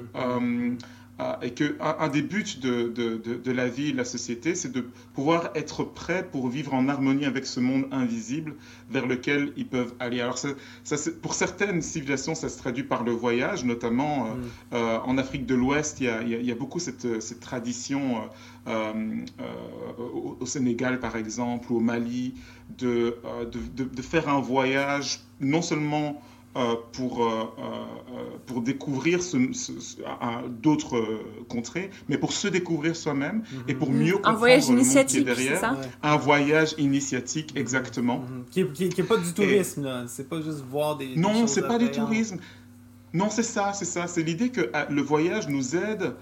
et 1.41 1.51
que 1.51 1.75
un, 1.79 1.95
un 1.99 2.07
des 2.09 2.21
buts 2.21 2.57
de, 2.61 2.87
de, 2.89 3.17
de, 3.17 3.35
de 3.35 3.51
la 3.51 3.67
vie, 3.67 3.91
de 3.91 3.97
la 3.97 4.05
société, 4.05 4.55
c'est 4.55 4.71
de 4.71 4.83
pouvoir 5.13 5.49
être 5.55 5.83
prêt 5.83 6.23
pour 6.31 6.47
vivre 6.47 6.73
en 6.73 6.87
harmonie 6.89 7.25
avec 7.25 7.45
ce 7.45 7.59
monde 7.59 7.85
invisible 7.91 8.55
vers 8.89 9.05
lequel 9.07 9.51
ils 9.57 9.67
peuvent 9.67 9.93
aller. 9.99 10.19
Alors, 10.21 10.37
ça, 10.37 10.49
ça, 10.83 10.97
c'est- 10.97 11.21
pour 11.21 11.33
certaines 11.33 11.81
civilisations, 11.81 12.35
ça 12.35 12.49
se 12.49 12.57
traduit 12.57 12.83
par 12.83 13.03
le 13.03 13.11
voyage, 13.11 13.63
notamment 13.65 14.25
euh, 14.25 14.29
Mm. 14.35 14.43
euh, 14.73 14.97
en 15.05 15.17
Afrique 15.17 15.45
de 15.45 15.55
l'Ouest, 15.55 15.99
il 15.99 16.05
y 16.05 16.09
a, 16.09 16.21
il 16.21 16.29
y 16.29 16.35
a- 16.35 16.39
il 16.39 16.45
y 16.45 16.51
a 16.51 16.55
beaucoup 16.55 16.79
cette, 16.79 17.21
cette 17.21 17.39
tradition, 17.39 18.21
euh, 18.67 18.93
au, 19.97 20.37
au 20.39 20.45
Sénégal 20.45 20.99
par 20.99 21.15
exemple, 21.15 21.71
ou 21.71 21.77
au 21.77 21.79
Mali, 21.81 22.33
de, 22.77 23.15
faire 24.01 24.29
un 24.29 24.41
voyage 24.41 25.19
non 25.39 25.61
seulement 25.61 26.21
pour, 26.91 27.25
euh, 27.25 27.43
euh, 27.59 28.23
pour 28.45 28.61
découvrir 28.61 29.23
ce- 29.23 29.53
ce- 29.53 29.79
ce- 29.79 29.97
un- 30.21 30.43
d'autres 30.61 30.97
euh, 30.97 31.19
contrées, 31.47 31.89
mais 32.09 32.17
pour 32.17 32.33
se 32.33 32.47
découvrir 32.49 32.95
soi-même 32.95 33.43
et 33.67 33.73
pour 33.73 33.89
mieux 33.91 34.13
Un 34.15 34.17
comprendre 34.17 34.37
voyage 34.39 34.69
le 34.69 34.75
monde 34.75 35.05
qui 35.07 35.17
est 35.17 35.23
derrière. 35.23 35.59
ça 35.59 35.71
Ouais. 35.73 35.77
Un 36.03 36.17
voyage 36.17 36.75
initiatique, 36.77 37.53
exactement. 37.55 38.19
Mhm. 38.19 38.43
Qui, 38.51 38.59
est, 38.61 38.73
qui, 38.73 38.83
est- 38.85 38.89
qui 38.89 39.01
est 39.01 39.05
pas 39.05 39.17
du 39.17 39.31
tourisme, 39.33 39.83
là. 39.83 40.03
C'est 40.07 40.27
pas 40.27 40.41
juste 40.41 40.63
voir 40.69 40.97
des. 40.97 41.15
Non, 41.15 41.47
c'est 41.47 41.67
pas 41.67 41.77
du 41.77 41.89
tourisme. 41.91 42.37
Non, 43.13 43.29
c'est 43.29 43.43
ça, 43.43 43.73
c'est 43.73 43.85
ça. 43.85 44.07
C'est 44.07 44.23
l'idée 44.23 44.49
que 44.49 44.61
euh, 44.61 44.85
le 44.89 45.01
voyage 45.01 45.47
nous 45.47 45.75
aide 45.75 46.13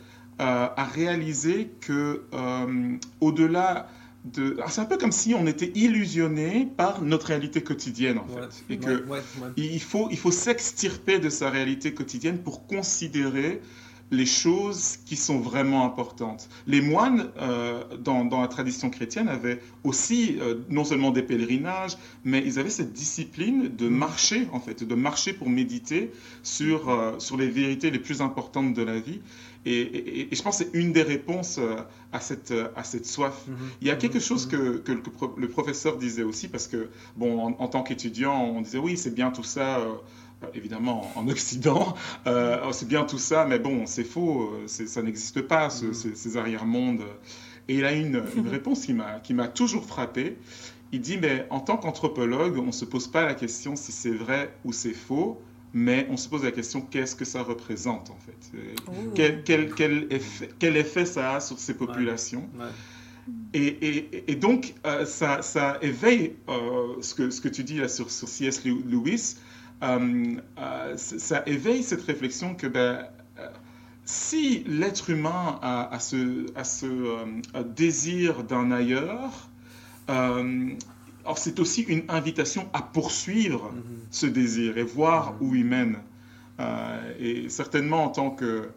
euh, 0.41 0.67
à 0.75 0.85
réaliser 0.85 1.69
que 1.81 2.23
euh, 2.33 2.95
au-delà 3.19 3.89
de, 4.25 4.57
c'est 4.69 4.81
un 4.81 4.85
peu 4.85 4.97
comme 4.97 5.11
si 5.13 5.33
on 5.33 5.47
était 5.47 5.71
illusionné 5.75 6.67
par 6.77 7.01
notre 7.01 7.27
réalité 7.27 7.63
quotidienne 7.63 8.17
en 8.17 8.27
Ouais. 8.27 8.41
fait, 8.41 8.73
et 8.73 8.77
Ouais, 8.77 8.85
que 8.85 9.03
ouais, 9.05 9.19
ouais. 9.41 9.47
il 9.57 9.81
faut, 9.81 10.07
il 10.11 10.17
faut 10.17 10.31
s'extirper 10.31 11.19
de 11.19 11.29
sa 11.29 11.49
réalité 11.49 11.93
quotidienne 11.93 12.37
pour 12.39 12.67
considérer 12.67 13.61
les 14.11 14.25
choses 14.25 14.97
qui 15.05 15.15
sont 15.15 15.39
vraiment 15.39 15.85
importantes. 15.85 16.49
Les 16.65 16.81
moines, 16.81 17.29
euh, 17.39 17.83
dans, 17.99 18.25
dans 18.25 18.41
la 18.41 18.47
tradition 18.47 18.89
chrétienne, 18.89 19.27
avaient 19.29 19.59
aussi 19.83 20.37
euh, 20.39 20.55
non 20.69 20.83
seulement 20.83 21.11
des 21.11 21.21
pèlerinages, 21.21 21.95
mais 22.23 22.41
ils 22.45 22.57
avaient 22.59 22.69
cette 22.71 22.91
discipline 22.93 23.69
de 23.75 23.87
marcher, 23.87 24.47
en 24.51 24.59
fait, 24.59 24.83
de 24.83 24.95
marcher 24.95 25.33
pour 25.33 25.49
méditer 25.49 26.11
sur, 26.43 26.89
euh, 26.89 27.19
sur 27.19 27.37
les 27.37 27.47
vérités 27.49 27.91
les 27.91 27.99
plus 27.99 28.21
importantes 28.21 28.73
de 28.73 28.81
la 28.81 28.99
vie. 28.99 29.21
Et, 29.65 29.79
et- 29.81 30.21
et 30.31 30.35
je 30.35 30.41
pense 30.41 30.57
que 30.57 30.63
c'est 30.65 30.77
une 30.79 30.91
des 30.93 31.03
réponses 31.03 31.59
à 32.11 32.19
cette, 32.19 32.53
à 32.75 32.83
cette 32.83 33.05
soif. 33.05 33.35
Mhm. 33.47 33.55
Il 33.81 33.87
y 33.87 33.91
a 33.91 33.95
quelque 33.95 34.15
Mhm. 34.15 34.21
chose 34.21 34.45
que, 34.47 34.77
que 34.77 34.91
le, 34.93 35.01
pro- 35.01 35.35
le 35.37 35.47
professeur 35.49 35.97
disait 35.97 36.23
aussi, 36.23 36.47
parce 36.47 36.67
que, 36.67 36.89
bon, 37.15 37.39
en, 37.39 37.55
en 37.59 37.67
tant 37.67 37.83
qu'étudiant, 37.83 38.41
on 38.55 38.61
disait 38.61 38.77
oui, 38.79 38.97
c'est 38.97 39.13
bien 39.13 39.29
tout 39.31 39.43
ça, 39.43 39.79
évidemment 40.53 41.11
en 41.15 41.27
Occident, 41.29 41.95
euh, 42.27 42.57
oh, 42.67 42.71
c'est 42.71 42.87
bien 42.87 43.03
tout 43.03 43.17
ça, 43.19 43.45
mais 43.45 43.59
bon, 43.59 43.85
c'est 43.85 44.03
faux, 44.03 44.51
euh, 44.53 44.67
ça 44.67 45.01
n'existe 45.01 45.41
pas, 45.41 45.69
ce- 45.69 45.93
ces, 45.93 46.15
ces 46.15 46.37
arrière-mondes. 46.37 47.03
Et 47.67 47.75
il 47.75 47.85
a 47.85 47.91
une, 47.93 48.23
une 48.35 48.47
réponse 48.57 48.85
qui 49.23 49.33
m'a 49.33 49.47
toujours 49.47 49.85
frappé. 49.85 50.37
Il 50.91 51.01
dit, 51.01 51.17
mais 51.17 51.45
en 51.51 51.59
tant 51.59 51.77
qu'anthropologue, 51.77 52.57
on 52.57 52.67
ne 52.67 52.71
se 52.71 52.83
pose 52.85 53.07
pas 53.07 53.23
la 53.25 53.35
question 53.35 53.75
si 53.75 53.91
c'est 53.91 54.09
vrai 54.09 54.55
ou 54.65 54.73
c'est 54.73 54.93
faux, 54.93 55.39
mais 55.71 56.07
on 56.09 56.17
se 56.17 56.27
pose 56.27 56.43
la 56.43 56.51
question 56.51 56.81
qu'est-ce 56.81 57.15
que 57.15 57.25
ça 57.25 57.43
représente 57.43 58.09
en 58.09 58.17
fait? 58.17 58.57
Euh, 58.57 58.73
Oh. 58.87 58.91
quel, 59.13 59.43
quel, 59.43 59.71
quel 59.75 60.07
effet, 60.09 60.49
quel 60.57 60.77
effet 60.77 61.05
ça 61.05 61.35
a 61.35 61.39
sur 61.41 61.59
ces 61.59 61.75
populations? 61.75 62.49
Ouais. 62.57 62.65
et, 63.53 63.67
et- 63.67 64.31
et 64.31 64.35
donc, 64.35 64.73
euh, 64.87 65.05
ça, 65.05 65.43
ça 65.43 65.77
éveille 65.83 66.33
euh, 66.49 66.95
ce, 67.01 67.13
que, 67.13 67.29
ce 67.29 67.39
que 67.39 67.49
tu 67.49 67.63
dis 67.63 67.77
là 67.77 67.87
sur, 67.87 68.09
sur 68.09 68.27
C.S. 68.27 68.63
Lewis, 68.65 69.35
euh, 69.35 69.39
euh, 69.39 69.48
ça 69.81 71.19
ça 71.19 71.43
éveille 71.45 71.83
cette 71.83 72.03
réflexion 72.03 72.55
que 72.55 72.67
ben, 72.67 73.05
euh, 73.39 73.47
si 74.05 74.63
l'être 74.65 75.09
humain 75.09 75.59
a, 75.61 75.93
a 75.93 75.99
ce, 75.99 76.45
a 76.55 76.63
ce 76.63 76.85
euh, 76.85 77.25
un 77.53 77.63
désir 77.63 78.43
d'un 78.43 78.71
ailleurs, 78.71 79.49
euh, 80.09 80.69
alors 81.23 81.37
c'est 81.37 81.59
aussi 81.59 81.81
une 81.83 82.03
invitation 82.09 82.69
à 82.73 82.81
poursuivre 82.81 83.71
Mhm. 83.73 83.81
ce 84.11 84.25
désir 84.25 84.77
et 84.77 84.83
voir 84.83 85.35
où 85.41 85.55
il 85.55 85.65
mène. 85.65 85.97
Euh, 86.59 87.13
et 87.19 87.49
certainement 87.49 88.03
en 88.05 88.09
tant 88.09 88.31
que, 88.31 88.69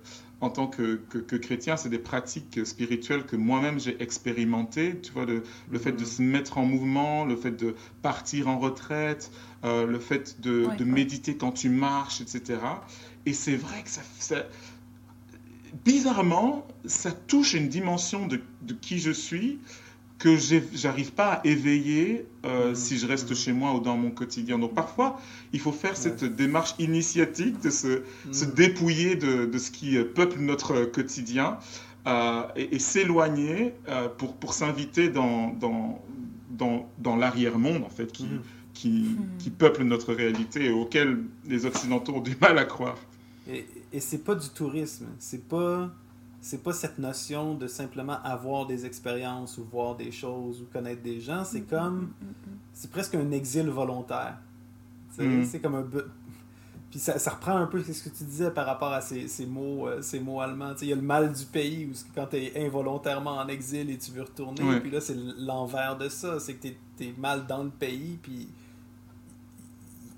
en 0.42 0.50
tant 0.50 0.66
que, 0.66 1.00
que, 1.08 1.18
que 1.18 1.36
chrétien, 1.36 1.76
c'est 1.78 1.88
des 1.88 1.98
pratiques 1.98 2.60
spirituelles 2.66 3.24
que 3.24 3.36
moi-même 3.36 3.80
j'ai 3.80 4.02
expérimentées. 4.02 5.00
Tu 5.00 5.12
vois, 5.12 5.24
le, 5.24 5.42
le 5.70 5.78
fait 5.78 5.92
de 5.92 6.04
se 6.04 6.22
mettre 6.22 6.58
en 6.58 6.66
mouvement, 6.66 7.24
le 7.24 7.36
fait 7.36 7.52
de 7.52 7.74
partir 8.02 8.48
en 8.48 8.58
retraite, 8.58 9.30
euh, 9.64 9.86
le 9.86 9.98
fait 10.00 10.40
de, 10.40 10.66
Ouais, 10.66 10.76
de 10.76 10.84
ouais. 10.84 10.84
méditer 10.84 11.36
quand 11.36 11.52
tu 11.52 11.70
marches, 11.70 12.20
etc. 12.20 12.84
Et 13.26 13.32
c'est 13.32 13.56
vrai 13.56 13.82
que 13.84 13.90
ça, 13.90 14.02
ça- 14.18 14.46
bizarrement, 15.84 16.66
ça 16.84 17.12
touche 17.12 17.54
une 17.54 17.68
dimension 17.68 18.26
de, 18.26 18.40
de 18.62 18.74
qui 18.74 18.98
je 18.98 19.10
suis 19.10 19.58
que 20.22 20.36
j'arrive 20.82 21.12
pas 21.12 21.30
à 21.34 21.40
éveiller 21.46 22.26
euh, 22.44 22.68
Mhm. 22.70 22.74
si 22.76 22.96
je 23.00 23.06
reste 23.12 23.34
chez 23.34 23.52
moi 23.52 23.74
ou 23.74 23.80
dans 23.80 23.96
mon 23.96 24.10
quotidien. 24.12 24.56
Donc 24.58 24.72
parfois, 24.72 25.10
il 25.52 25.58
faut 25.64 25.72
faire 25.72 25.90
Ouais. 25.92 25.96
cette 26.06 26.24
démarche 26.24 26.74
initiatique 26.78 27.56
de 27.60 27.70
se, 27.70 28.02
se 28.30 28.44
Mhm. 28.44 28.52
dépouiller 28.54 29.16
de, 29.16 29.46
de 29.46 29.58
ce 29.58 29.70
qui 29.72 29.96
euh, 29.96 30.04
peuple 30.04 30.38
notre 30.40 30.84
quotidien 30.84 31.58
euh, 32.06 32.42
et, 32.56 32.76
et 32.76 32.78
s'éloigner 32.78 33.74
euh, 33.88 34.08
pour, 34.18 34.34
pour 34.36 34.54
s'inviter 34.54 35.08
dans, 35.08 35.52
dans, 35.64 36.00
dans, 36.50 36.88
dans 36.98 37.16
l'arrière-monde, 37.16 37.82
en 37.84 37.90
fait, 37.90 38.10
qui, 38.12 38.24
Mhm. 38.24 38.40
qui, 38.74 39.04
qui 39.40 39.50
peuple 39.50 39.82
notre 39.82 40.12
réalité 40.14 40.66
et 40.66 40.70
auquel 40.70 41.18
les 41.48 41.66
Occidentaux 41.66 42.14
ont 42.14 42.20
du 42.20 42.36
mal 42.40 42.58
à 42.58 42.64
croire. 42.64 42.98
Et, 43.50 43.66
et 43.92 43.98
c'est 43.98 44.22
pas 44.28 44.36
du 44.36 44.48
tourisme. 44.50 45.06
C'est 45.18 45.48
pas. 45.48 45.90
C'est 46.44 46.60
pas 46.60 46.72
cette 46.72 46.98
notion 46.98 47.54
de 47.54 47.68
simplement 47.68 48.20
avoir 48.24 48.66
des 48.66 48.84
expériences 48.84 49.58
ou 49.58 49.64
voir 49.64 49.94
des 49.94 50.10
choses 50.10 50.60
ou 50.60 50.64
connaître 50.72 51.00
des 51.00 51.20
gens. 51.20 51.44
C'est 51.44 51.62
comme. 51.62 52.10
C'est 52.72 52.90
presque 52.90 53.14
un 53.14 53.30
exil 53.30 53.70
volontaire. 53.70 54.38
Mhm. 55.18 55.44
C'est 55.44 55.60
comme 55.60 55.76
un. 55.76 55.86
Puis 56.90 56.98
ça, 56.98 57.18
ça 57.18 57.30
reprend 57.30 57.56
un 57.56 57.66
peu 57.66 57.82
ce 57.82 58.02
que 58.02 58.14
tu 58.14 58.24
disais 58.24 58.50
par 58.50 58.66
rapport 58.66 58.92
à 58.92 59.00
ces, 59.00 59.26
ces 59.26 59.46
mots, 59.46 59.86
euh, 59.86 60.02
ces 60.02 60.20
mots 60.20 60.40
allemands. 60.40 60.72
Tu 60.74 60.80
sais, 60.80 60.86
Il 60.86 60.88
y 60.90 60.92
a 60.92 60.96
le 60.96 61.00
mal 61.00 61.32
du 61.32 61.44
pays 61.46 61.86
où 61.86 61.92
quand 62.14 62.26
tu 62.26 62.36
es 62.36 62.66
involontairement 62.66 63.38
en 63.38 63.48
exil 63.48 63.88
et 63.88 63.96
tu 63.96 64.10
veux 64.10 64.22
retourner. 64.22 64.62
Ouais. 64.62 64.80
Puis 64.80 64.90
là, 64.90 65.00
c'est 65.00 65.16
l'envers 65.38 65.96
de 65.96 66.08
ça. 66.08 66.40
C'est 66.40 66.54
que 66.54 66.68
tu 66.68 67.04
es, 67.04 67.14
mal 67.16 67.46
dans 67.46 67.62
le 67.62 67.70
pays. 67.70 68.18
Puis 68.20 68.48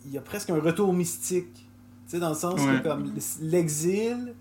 il 0.06 0.10
y 0.10 0.18
a 0.18 0.22
presque 0.22 0.48
un 0.48 0.58
retour 0.58 0.92
mystique. 0.94 1.54
Tu 1.54 1.62
sais, 2.06 2.18
dans 2.18 2.30
le 2.30 2.34
sens 2.34 2.60
que 2.60 2.82
comme 2.82 3.12
l'exil, 3.42 4.34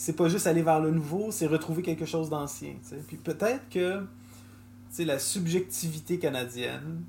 c'est 0.00 0.12
pas 0.12 0.28
juste 0.28 0.46
aller 0.46 0.62
vers 0.62 0.78
le 0.78 0.92
nouveau, 0.92 1.32
c'est 1.32 1.48
retrouver 1.48 1.82
quelque 1.82 2.04
chose 2.06 2.30
d'ancien. 2.30 2.74
tu 2.82 2.88
sais. 2.90 3.02
Puis 3.04 3.16
peut-être 3.16 3.68
que 3.68 4.04
la 5.00 5.18
subjectivité 5.18 6.18
canadienne, 6.20 7.02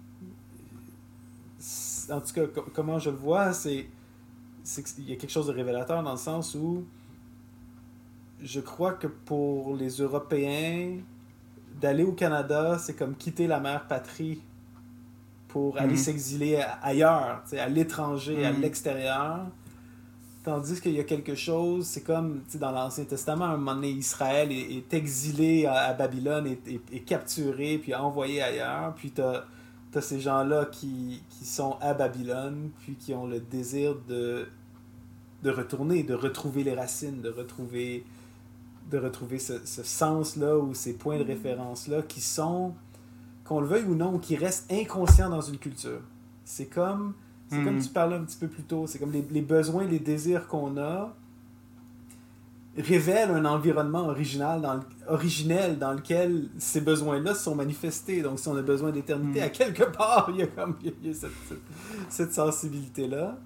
en 2.11 2.19
tout 2.21 2.33
cas, 2.33 2.47
co- 2.47 2.65
comment 2.73 2.97
je 2.99 3.11
le 3.11 3.15
vois, 3.15 3.53
c'est 3.53 3.85
qu'il 4.95 5.07
y 5.09 5.13
a 5.13 5.15
quelque 5.17 5.29
chose 5.31 5.47
de 5.47 5.53
révélateur 5.53 6.01
dans 6.03 6.11
le 6.13 6.17
sens 6.17 6.55
où 6.55 6.83
je 8.41 8.59
crois 8.59 8.93
que 8.93 9.07
pour 9.07 9.75
les 9.75 9.89
Européens, 9.97 10.97
d'aller 11.79 12.03
au 12.03 12.13
Canada, 12.13 12.77
c'est 12.79 12.93
comme 12.95 13.15
quitter 13.15 13.45
la 13.47 13.59
mère 13.59 13.87
patrie 13.87 14.41
pour 15.47 15.77
aller 15.77 15.91
Mhm. 15.91 15.97
s'exiler 15.97 16.55
a- 16.57 16.73
ailleurs, 16.81 17.43
à 17.57 17.69
l'étranger, 17.69 18.45
à 18.45 18.51
Mhm. 18.51 18.61
l'extérieur. 18.61 19.47
Tandis 20.43 20.79
qu'il 20.79 20.93
y 20.93 20.99
a 20.99 21.03
quelque 21.03 21.35
chose, 21.35 21.85
c'est 21.85 22.01
comme 22.01 22.41
dans 22.55 22.71
l'Ancien 22.71 23.03
Testament, 23.03 23.45
à 23.45 23.49
un 23.49 23.57
moment 23.57 23.75
donné, 23.75 23.89
Israël 23.91 24.51
est, 24.51 24.77
est 24.77 24.93
exilé 24.93 25.65
à, 25.65 25.73
à 25.89 25.93
Babylone, 25.93 26.47
est, 26.47 26.65
est- 26.67 26.93
est 26.93 27.01
capturé, 27.01 27.77
puis 27.77 27.93
envoyé 27.93 28.41
ailleurs. 28.41 28.93
Puis 28.95 29.11
tu 29.11 29.21
as, 29.21 29.45
ces 30.01 30.19
gens-là 30.21 30.65
qui, 30.71 31.21
qui 31.29 31.45
sont 31.45 31.75
à 31.81 31.93
Babylone, 31.93 32.69
puis 32.79 32.95
qui 32.95 33.13
ont 33.13 33.27
le 33.27 33.41
désir 33.41 33.95
de, 34.07 34.47
de 35.43 35.49
retourner, 35.51 36.03
de 36.03 36.13
retrouver 36.13 36.63
les 36.63 36.73
racines, 36.73 37.21
de 37.21 37.29
retrouver, 37.29 38.05
de 38.89 38.97
retrouver 38.97 39.39
ce, 39.39 39.65
ce 39.65 39.83
sens-là 39.83 40.57
ou 40.57 40.73
ces 40.73 40.93
points 40.93 41.17
de 41.19 41.23
référence-là 41.25 42.01
qui 42.03 42.21
sont, 42.21 42.73
qu'on 43.43 43.59
le 43.59 43.67
veuille 43.67 43.83
ou 43.85 43.95
non, 43.95 44.19
qui 44.19 44.37
restent 44.37 44.71
inconscients 44.71 45.29
dans 45.29 45.41
une 45.41 45.57
culture. 45.57 45.99
C'est 46.45 46.67
comme, 46.67 47.13
c'est 47.49 47.63
comme 47.63 47.79
tu 47.81 47.89
parlais 47.89 48.15
un 48.15 48.23
petit 48.23 48.37
peu 48.37 48.47
plus 48.47 48.63
tôt, 48.63 48.85
c'est 48.87 48.99
comme 48.99 49.11
les, 49.11 49.25
les 49.31 49.41
besoins, 49.41 49.85
les 49.85 49.99
désirs 49.99 50.47
qu'on 50.47 50.77
a 50.77 51.13
révèlent 52.77 53.31
un 53.31 53.45
environnement 53.45 54.05
original 54.07 54.61
dans 54.61 54.75
le- 54.75 54.81
originel 55.07 55.77
dans 55.79 55.93
lequel 55.93 56.47
ces 56.59 56.79
besoins-là 56.81 57.33
sont 57.35 57.55
manifestés. 57.55 58.21
Donc, 58.21 58.39
si 58.39 58.47
on 58.47 58.55
a 58.55 58.61
besoin 58.61 58.91
d'éternité, 58.91 59.39
Mhm. 59.39 59.45
à 59.45 59.49
quelque 59.49 59.83
part, 59.83 60.27
il 60.29 60.37
y 60.37 60.41
a 60.43 60.47
comme 60.47 60.75
il 60.83 60.93
y 61.03 61.09
a 61.09 61.13
cette, 61.13 61.31
cette- 61.47 61.57
cette 62.09 62.33
sensibilité-là. 62.33 63.37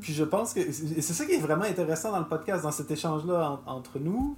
Puis 0.00 0.12
je 0.14 0.24
pense 0.24 0.52
que 0.54 0.60
c'est 0.72 1.02
ça 1.02 1.24
qui 1.26 1.32
est 1.32 1.38
vraiment 1.40 1.64
intéressant 1.64 2.12
dans 2.12 2.18
le 2.20 2.26
podcast, 2.28 2.62
dans 2.62 2.70
cet 2.70 2.90
échange-là 2.90 3.58
en- 3.66 3.72
entre 3.76 3.98
nous, 3.98 4.36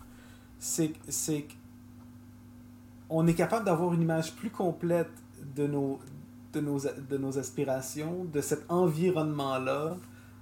c'est 0.59 0.93
qu'on 3.09 3.27
est 3.27 3.35
capable 3.35 3.65
d'avoir 3.67 3.93
une 3.95 4.03
image 4.03 4.35
plus 4.35 4.51
complète 4.51 5.11
de 5.57 5.67
nos 5.67 5.99
de 6.53 6.61
nos, 6.61 6.79
de 6.79 7.17
nos 7.19 7.39
aspirations, 7.39 8.25
de 8.25 8.41
cet 8.41 8.71
environnement-là, 8.71 9.97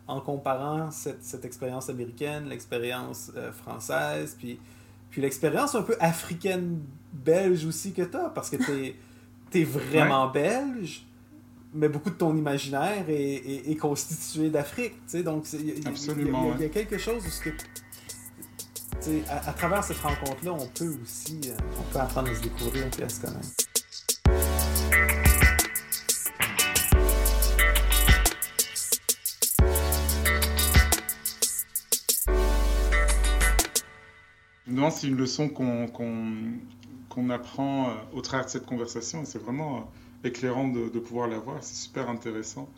en 0.07 0.21
comparant 0.21 0.91
cette, 0.91 1.23
cette 1.23 1.45
expérience 1.45 1.89
américaine, 1.89 2.49
l'expérience 2.49 3.31
euh, 3.37 3.53
française, 3.53 4.37
puis, 4.39 4.59
puis 5.11 5.23
l'expérience 5.23 5.75
un 5.75 5.83
peu 5.83 5.97
africaine-belge 6.01 7.65
aussi 7.65 7.93
que 7.93 8.03
tu 8.03 8.17
as, 8.17 8.29
parce 8.31 8.51
que 8.51 8.57
tu 8.57 8.95
es, 9.59 9.65
vraiment 9.65 10.29
belge, 10.29 11.07
mais 11.73 11.89
beaucoup 11.89 12.11
de 12.11 12.17
ton 12.17 12.37
imaginaire 12.37 13.05
est, 13.09 13.71
est, 13.71 13.77
constitué 13.77 14.51
d'Afrique. 14.51 14.95
Donc, 15.25 15.47
il 15.53 15.79
y, 15.79 15.81
y, 15.81 16.65
a 16.65 16.69
quelque 16.69 16.99
chose 16.99 17.23
où 17.25 17.45
que, 17.45 17.51
à, 19.29 19.49
à, 19.49 19.53
travers 19.53 19.85
cette 19.85 19.99
rencontre-là, 19.99 20.53
on 20.53 20.67
peut 20.67 20.97
aussi 21.03 21.41
euh, 21.47 21.57
on 21.79 21.93
peut 21.93 22.01
apprendre 22.01 22.31
à 22.31 22.35
se 22.35 22.43
découvrir 22.43 22.87
et 22.99 23.03
à 23.03 23.09
se 23.09 23.21
connaître. 23.21 23.70
C'est 34.91 35.09
une 35.09 35.17
leçon 35.17 35.49
qu'on 35.49 37.31
apprend 37.31 37.89
euh, 37.89 37.93
au 38.15 38.21
travers 38.21 38.47
de 38.47 38.51
cette 38.51 38.67
conversation. 38.67 39.23
Et 39.23 39.25
c'est 39.27 39.43
vraiment 39.43 39.77
euh, 39.77 40.29
éclairant 40.29 40.69
de, 40.69 40.99
pouvoir 40.99 41.29
la 41.29 41.39
voir, 41.39 41.59
c'est 41.61 41.77
super 41.77 42.09
intéressant. 42.09 42.69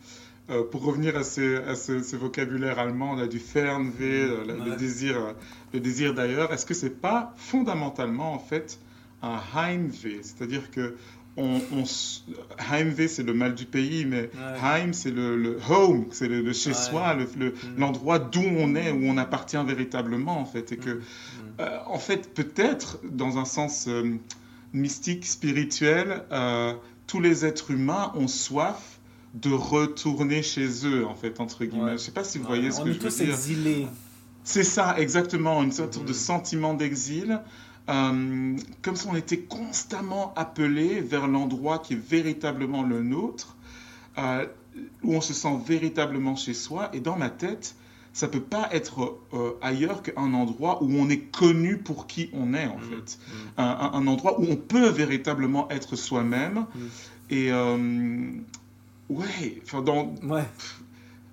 Euh, 0.50 0.64
pour 0.64 0.84
revenir 0.84 1.16
à, 1.16 1.22
ces, 1.22 1.56
à 1.56 1.74
ce, 1.74 2.16
vocabulaire 2.16 2.78
allemand, 2.78 3.14
là, 3.14 3.26
du 3.26 3.38
Fernweh, 3.38 4.26
le 4.46 4.76
désir, 4.76 5.34
le 5.72 5.80
désir 5.80 6.14
d'ailleurs, 6.14 6.52
est-ce 6.52 6.66
que 6.66 6.74
c'est 6.74 7.00
pas 7.00 7.32
fondamentalement 7.36 8.32
en 8.34 8.38
fait 8.38 8.78
un 9.22 9.38
Heimweh, 9.54 10.22
c'est-à-dire 10.22 10.70
que 10.72 10.96
on, 11.36 11.60
Heimweh, 12.70 13.08
c'est 13.08 13.22
le 13.22 13.32
mal 13.32 13.54
du 13.54 13.64
pays, 13.64 14.04
mais 14.04 14.30
Heim, 14.62 14.92
c'est 14.92 15.10
le, 15.10 15.58
home, 15.68 16.06
c'est 16.10 16.28
le, 16.28 16.52
chez 16.52 16.74
soi, 16.74 17.14
mm. 17.14 17.50
l'endroit 17.78 18.18
d'où 18.18 18.42
on 18.42 18.74
est, 18.74 18.90
où 18.90 19.04
on 19.04 19.16
appartient 19.16 19.62
véritablement, 19.64 20.38
en 20.38 20.44
fait. 20.44 20.72
Et 20.72 20.76
que, 20.76 20.90
mm. 20.90 21.00
euh, 21.60 21.78
en 21.86 21.98
fait, 21.98 22.34
peut-être, 22.34 22.98
dans 23.04 23.38
un 23.38 23.44
sens 23.44 23.86
euh, 23.88 24.18
mystique, 24.72 25.26
spirituel, 25.26 26.24
euh, 26.32 26.74
tous 27.06 27.20
les 27.20 27.46
êtres 27.46 27.70
humains 27.70 28.12
ont 28.14 28.28
soif 28.28 28.98
de 29.34 29.50
retourner 29.50 30.42
chez 30.42 30.86
eux, 30.86 31.06
en 31.06 31.14
fait, 31.14 31.40
entre 31.40 31.64
guillemets. 31.64 31.88
Je 31.88 31.92
ne 31.92 31.98
sais 31.98 32.12
pas 32.12 32.24
si 32.24 32.38
vous 32.38 32.44
voyez 32.44 32.70
ce 32.70 32.82
que 32.82 32.92
je 32.92 32.98
veux 32.98 33.24
dire. 33.26 33.88
C'est 34.44 34.64
ça, 34.64 34.96
exactement, 34.98 35.62
une 35.62 35.72
sorte 35.72 36.04
de 36.04 36.10
mm. 36.10 36.14
sentiment 36.14 36.74
d'exil. 36.74 37.40
Euh, 37.88 38.56
comme 38.82 38.96
si 38.96 39.06
on 39.08 39.16
était 39.16 39.40
constamment 39.40 40.32
appelé 40.36 41.00
vers 41.00 41.26
l'endroit 41.26 41.78
qui 41.78 41.94
est 41.94 42.08
véritablement 42.08 42.82
le 42.82 43.02
nôtre, 43.02 43.56
euh, 44.18 44.46
où 45.02 45.14
on 45.14 45.20
se 45.20 45.34
sent 45.34 45.58
véritablement 45.66 46.36
chez 46.36 46.54
soi. 46.54 46.90
Et 46.92 47.00
dans 47.00 47.16
ma 47.16 47.28
tête, 47.28 47.74
ça 48.12 48.28
peut 48.28 48.40
pas 48.40 48.68
être 48.72 49.18
euh, 49.32 49.52
ailleurs 49.62 50.02
qu'un 50.02 50.32
endroit 50.34 50.82
où 50.82 50.92
on 50.92 51.08
est 51.08 51.30
connu 51.32 51.78
pour 51.78 52.06
qui 52.06 52.30
on 52.32 52.54
est, 52.54 52.66
en 52.66 52.76
mmh. 52.76 52.82
fait. 52.82 53.18
Mmh. 53.18 53.60
Un, 53.60 54.06
endroit 54.06 54.40
où 54.40 54.44
on 54.48 54.56
peut 54.56 54.88
véritablement 54.88 55.68
être 55.70 55.96
soi-même. 55.96 56.66
Mmh. 56.74 56.80
Et 57.30 57.50
ouais, 59.08 59.62
dans, 59.84 60.14
ouais. 60.22 60.44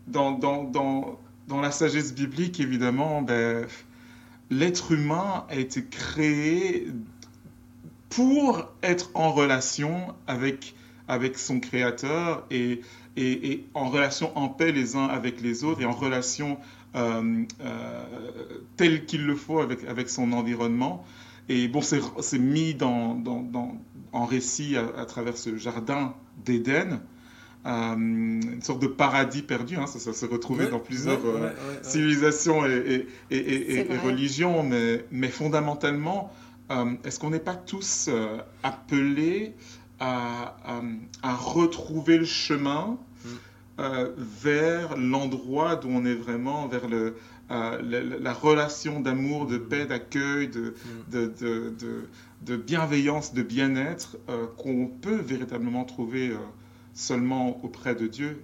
Dans, 0.08 0.32
dans, 0.32 0.64
dans, 0.64 1.20
dans, 1.48 1.62
la 1.62 1.72
sagesse 1.72 2.14
biblique, 2.14 2.60
évidemment, 2.60 3.22
ben, 3.22 3.68
l'être 4.50 4.92
humain 4.92 5.46
a 5.50 5.56
été 5.56 5.84
créé 5.86 6.88
pour 8.10 8.66
être 8.82 9.12
en 9.14 9.32
relation 9.32 10.16
avec, 10.28 10.76
avec 11.08 11.38
son 11.38 11.60
créateur 11.60 12.46
et, 12.50 12.82
et, 13.16 13.66
en 13.74 13.90
relation 13.90 14.36
en 14.38 14.50
paix 14.50 14.72
les 14.72 14.96
uns 14.96 15.06
avec 15.06 15.42
les 15.42 15.64
autres 15.64 15.82
et 15.82 15.86
en 15.86 15.92
relation 15.92 16.58
euh, 16.96 17.44
euh, 17.62 18.06
telle 18.78 19.06
qu'il 19.06 19.26
le 19.26 19.36
faut 19.36 19.60
avec, 19.60 19.84
avec 19.86 20.10
son 20.10 20.32
environnement. 20.34 21.06
Et 21.48 21.68
bon, 21.68 21.82
c'est 21.82 22.40
mis 22.40 22.74
dans, 22.76 23.16
dans, 23.16 23.78
en 24.12 24.26
récit 24.26 24.76
à, 24.78 25.06
travers 25.06 25.38
ce 25.38 25.56
jardin 25.58 26.16
d'Éden. 26.46 27.02
Euh, 27.66 27.96
une 27.96 28.62
sorte 28.62 28.82
de 28.82 28.88
paradis 28.88 29.42
perdu. 29.42 29.76
Hein, 29.76 29.86
ça, 29.86 30.00
ça 30.00 30.14
se 30.14 30.26
retrouvait 30.26 30.70
dans 30.70 30.80
plusieurs 30.80 31.20
euh, 31.26 31.50
civilisations 31.82 32.66
et, 32.66 33.06
et, 33.32 33.76
et, 33.76 33.98
religions, 33.98 34.64
mais, 34.64 35.06
mais 35.12 35.28
fondamentalement, 35.28 36.32
euh, 36.72 36.94
est-ce 37.04 37.20
qu'on 37.20 37.32
n'est 37.32 37.40
pas 37.40 37.56
tous 37.56 38.10
appelés 38.64 39.56
à, 40.00 40.56
à, 41.22 41.36
retrouver 41.36 42.18
le 42.18 42.26
chemin 42.26 42.98
mm. 43.26 43.80
vers 44.42 44.96
l'endroit 44.96 45.76
d'où 45.76 45.90
on 45.90 46.06
est 46.06 46.16
vraiment, 46.16 46.70
vers 46.70 46.88
le, 46.88 47.18
la, 47.50 48.34
relation 48.34 49.02
d'amour, 49.02 49.48
de 49.48 49.58
paix, 49.58 49.86
d'accueil, 49.86 50.48
de, 50.48 50.62
mm. 51.10 51.12
de, 51.12 51.34
de, 51.42 52.08
de, 52.44 52.56
bienveillance, 52.56 53.34
de 53.34 53.44
bien-être 53.44 54.18
qu'on 54.56 54.88
peut 54.88 55.20
véritablement 55.20 55.84
trouver 55.84 56.32
seulement 56.94 57.64
auprès 57.64 57.96
de 57.96 58.08
Dieu. 58.08 58.42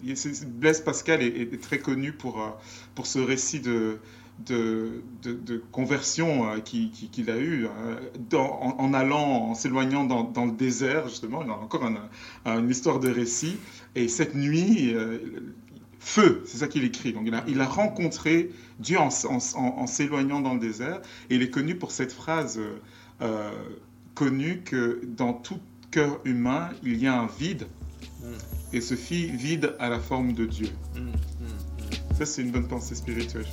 Blaise 0.47 0.81
Pascal 0.81 1.21
est, 1.21 1.61
très 1.61 1.79
connu 1.79 2.11
pour, 2.11 2.41
euh, 2.41 2.49
pour 2.93 3.07
ce 3.07 3.19
récit 3.19 3.59
de, 3.59 3.99
de, 4.45 5.63
conversion 5.71 6.49
euh, 6.49 6.59
qu'il 6.59 7.29
a 7.29 7.37
eu 7.37 7.65
euh, 7.65 8.37
en, 8.37 8.93
allant, 8.93 9.49
en 9.49 9.55
s'éloignant 9.55 10.05
dans, 10.05 10.23
dans, 10.23 10.45
le 10.45 10.51
désert, 10.51 11.07
justement. 11.09 11.43
Il 11.43 11.49
a 11.49 11.53
encore 11.53 11.83
une 12.45 12.69
histoire 12.69 12.99
de 12.99 13.09
récit. 13.09 13.57
Et 13.95 14.07
cette 14.07 14.35
nuit, 14.35 14.95
feu, 15.99 16.43
c'est 16.45 16.57
ça 16.57 16.67
qu'il 16.67 16.83
écrit. 16.83 17.13
Donc 17.13 17.23
il 17.25 17.33
a, 17.33 17.43
il 17.47 17.61
a, 17.61 17.65
rencontré 17.65 18.51
Dieu 18.79 18.97
en, 18.99 19.09
s'éloignant 19.87 20.39
dans 20.39 20.53
le 20.53 20.59
désert. 20.59 21.01
Et 21.29 21.35
il 21.35 21.41
est 21.41 21.49
connu 21.49 21.75
pour 21.75 21.91
cette 21.91 22.13
phrase 22.13 22.59
connue 24.13 24.61
que 24.63 25.01
dans 25.05 25.33
tout 25.33 25.59
cœur 25.91 26.19
humain, 26.25 26.69
il 26.83 26.97
y 26.97 27.07
a 27.07 27.17
un 27.17 27.27
vide 27.27 27.67
et 28.73 28.81
se 28.81 28.95
fit 28.95 29.27
vide 29.27 29.75
à 29.79 29.89
la 29.89 29.99
forme 29.99 30.33
de 30.33 30.45
Dieu. 30.45 30.69
Ça, 32.17 32.25
c'est 32.25 32.41
une 32.41 32.51
bonne 32.51 32.67
pensée 32.67 32.95
spirituelle, 32.95 33.45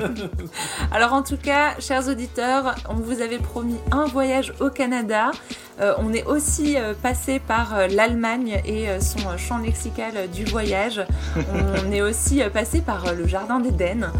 Alors, 0.92 1.12
en 1.12 1.22
tout 1.24 1.36
cas, 1.36 1.80
chers 1.80 2.06
auditeurs, 2.06 2.76
on 2.88 2.94
vous 2.94 3.20
avait 3.20 3.38
promis 3.38 3.76
un 3.90 4.04
voyage 4.04 4.52
au 4.60 4.70
Canada. 4.70 5.32
Euh, 5.80 5.94
on 5.98 6.12
est 6.12 6.24
aussi 6.24 6.76
euh, 6.76 6.94
passé 6.94 7.38
par 7.38 7.74
euh, 7.74 7.86
l'Allemagne 7.88 8.60
et 8.64 8.86
son 9.00 9.36
champ 9.38 9.58
lexical 9.58 10.28
du 10.30 10.44
voyage. 10.44 11.04
on 11.36 11.92
est 11.92 12.02
aussi 12.02 12.42
passé 12.52 12.80
par 12.80 13.14
le 13.14 13.26
Jardin 13.26 13.60
d'Éden, 13.60 14.10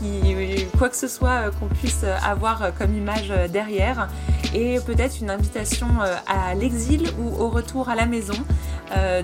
qui, 0.00 0.66
quoi 0.78 0.88
que 0.88 0.96
ce 0.96 1.08
soit 1.08 1.50
qu'on 1.58 1.66
puisse 1.66 2.04
avoir 2.24 2.72
comme 2.78 2.96
image 2.96 3.32
derrière, 3.50 4.08
et 4.54 4.78
peut-être 4.80 5.20
une 5.20 5.30
invitation 5.30 5.86
à 6.26 6.54
l'exil 6.54 7.08
ou 7.18 7.42
au 7.42 7.48
retour 7.48 7.88
à 7.88 7.94
la 7.94 8.06
maison. 8.06 8.34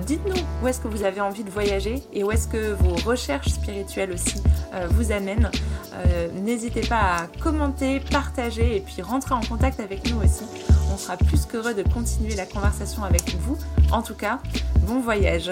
Dites-nous 0.04 0.42
où 0.62 0.68
est-ce 0.68 0.80
que 0.80 0.88
vous 0.88 1.04
avez 1.04 1.20
envie 1.20 1.44
de 1.44 1.50
voyager 1.50 2.02
et 2.12 2.24
où 2.24 2.30
est-ce 2.30 2.48
que 2.48 2.72
vos 2.72 2.94
recherches 3.08 3.48
spirituelles 3.48 4.12
aussi 4.12 4.42
vous 4.90 5.12
amènent. 5.12 5.50
N'hésitez 6.34 6.80
pas 6.80 7.16
à 7.16 7.26
commenter, 7.40 8.00
partager 8.00 8.76
et 8.76 8.80
puis 8.80 9.02
rentrer 9.02 9.34
en 9.34 9.40
contact 9.40 9.80
avec 9.80 10.10
nous 10.10 10.22
aussi. 10.22 10.44
On 10.92 10.96
sera 10.96 11.16
plus 11.16 11.46
qu'heureux 11.46 11.74
de 11.74 11.82
continuer 11.82 12.34
la 12.34 12.46
conversation 12.46 13.04
avec 13.04 13.34
vous. 13.40 13.56
En 13.90 14.02
tout 14.02 14.14
cas, 14.14 14.38
bon 14.86 15.00
voyage. 15.00 15.50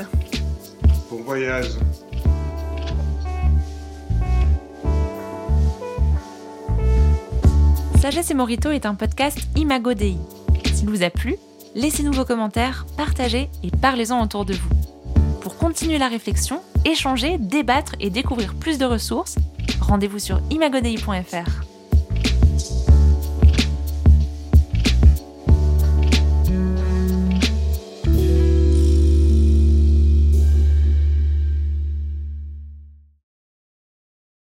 Bon 1.11 1.23
voyage. 1.23 1.71
Sagesse 8.01 8.31
et 8.31 8.35
Morito 8.35 8.71
est 8.71 8.87
un 8.87 8.95
podcast 8.95 9.39
Imago 9.57 9.93
Dei. 9.93 10.17
S'il 10.73 10.89
vous 10.89 11.03
a 11.03 11.11
plu, 11.11 11.37
laissez-nous 11.75 12.13
vos 12.13 12.25
commentaires, 12.25 12.87
partagez 12.97 13.51
et 13.63 13.71
parlez-en 13.71 14.23
autour 14.23 14.47
de 14.47 14.55
vous. 14.55 14.71
Pour 15.43 15.57
continuer 15.59 15.99
la 15.99 16.09
réflexion, 16.09 16.63
échanger, 16.85 17.37
débattre 17.39 17.97
et 18.01 18.09
découvrir 18.09 18.55
plus 18.55 18.79
de 18.79 18.87
ressources, 18.87 19.37
rendez-vous 19.81 20.19
sur 20.19 20.41
imagodei.fr. 20.51 21.70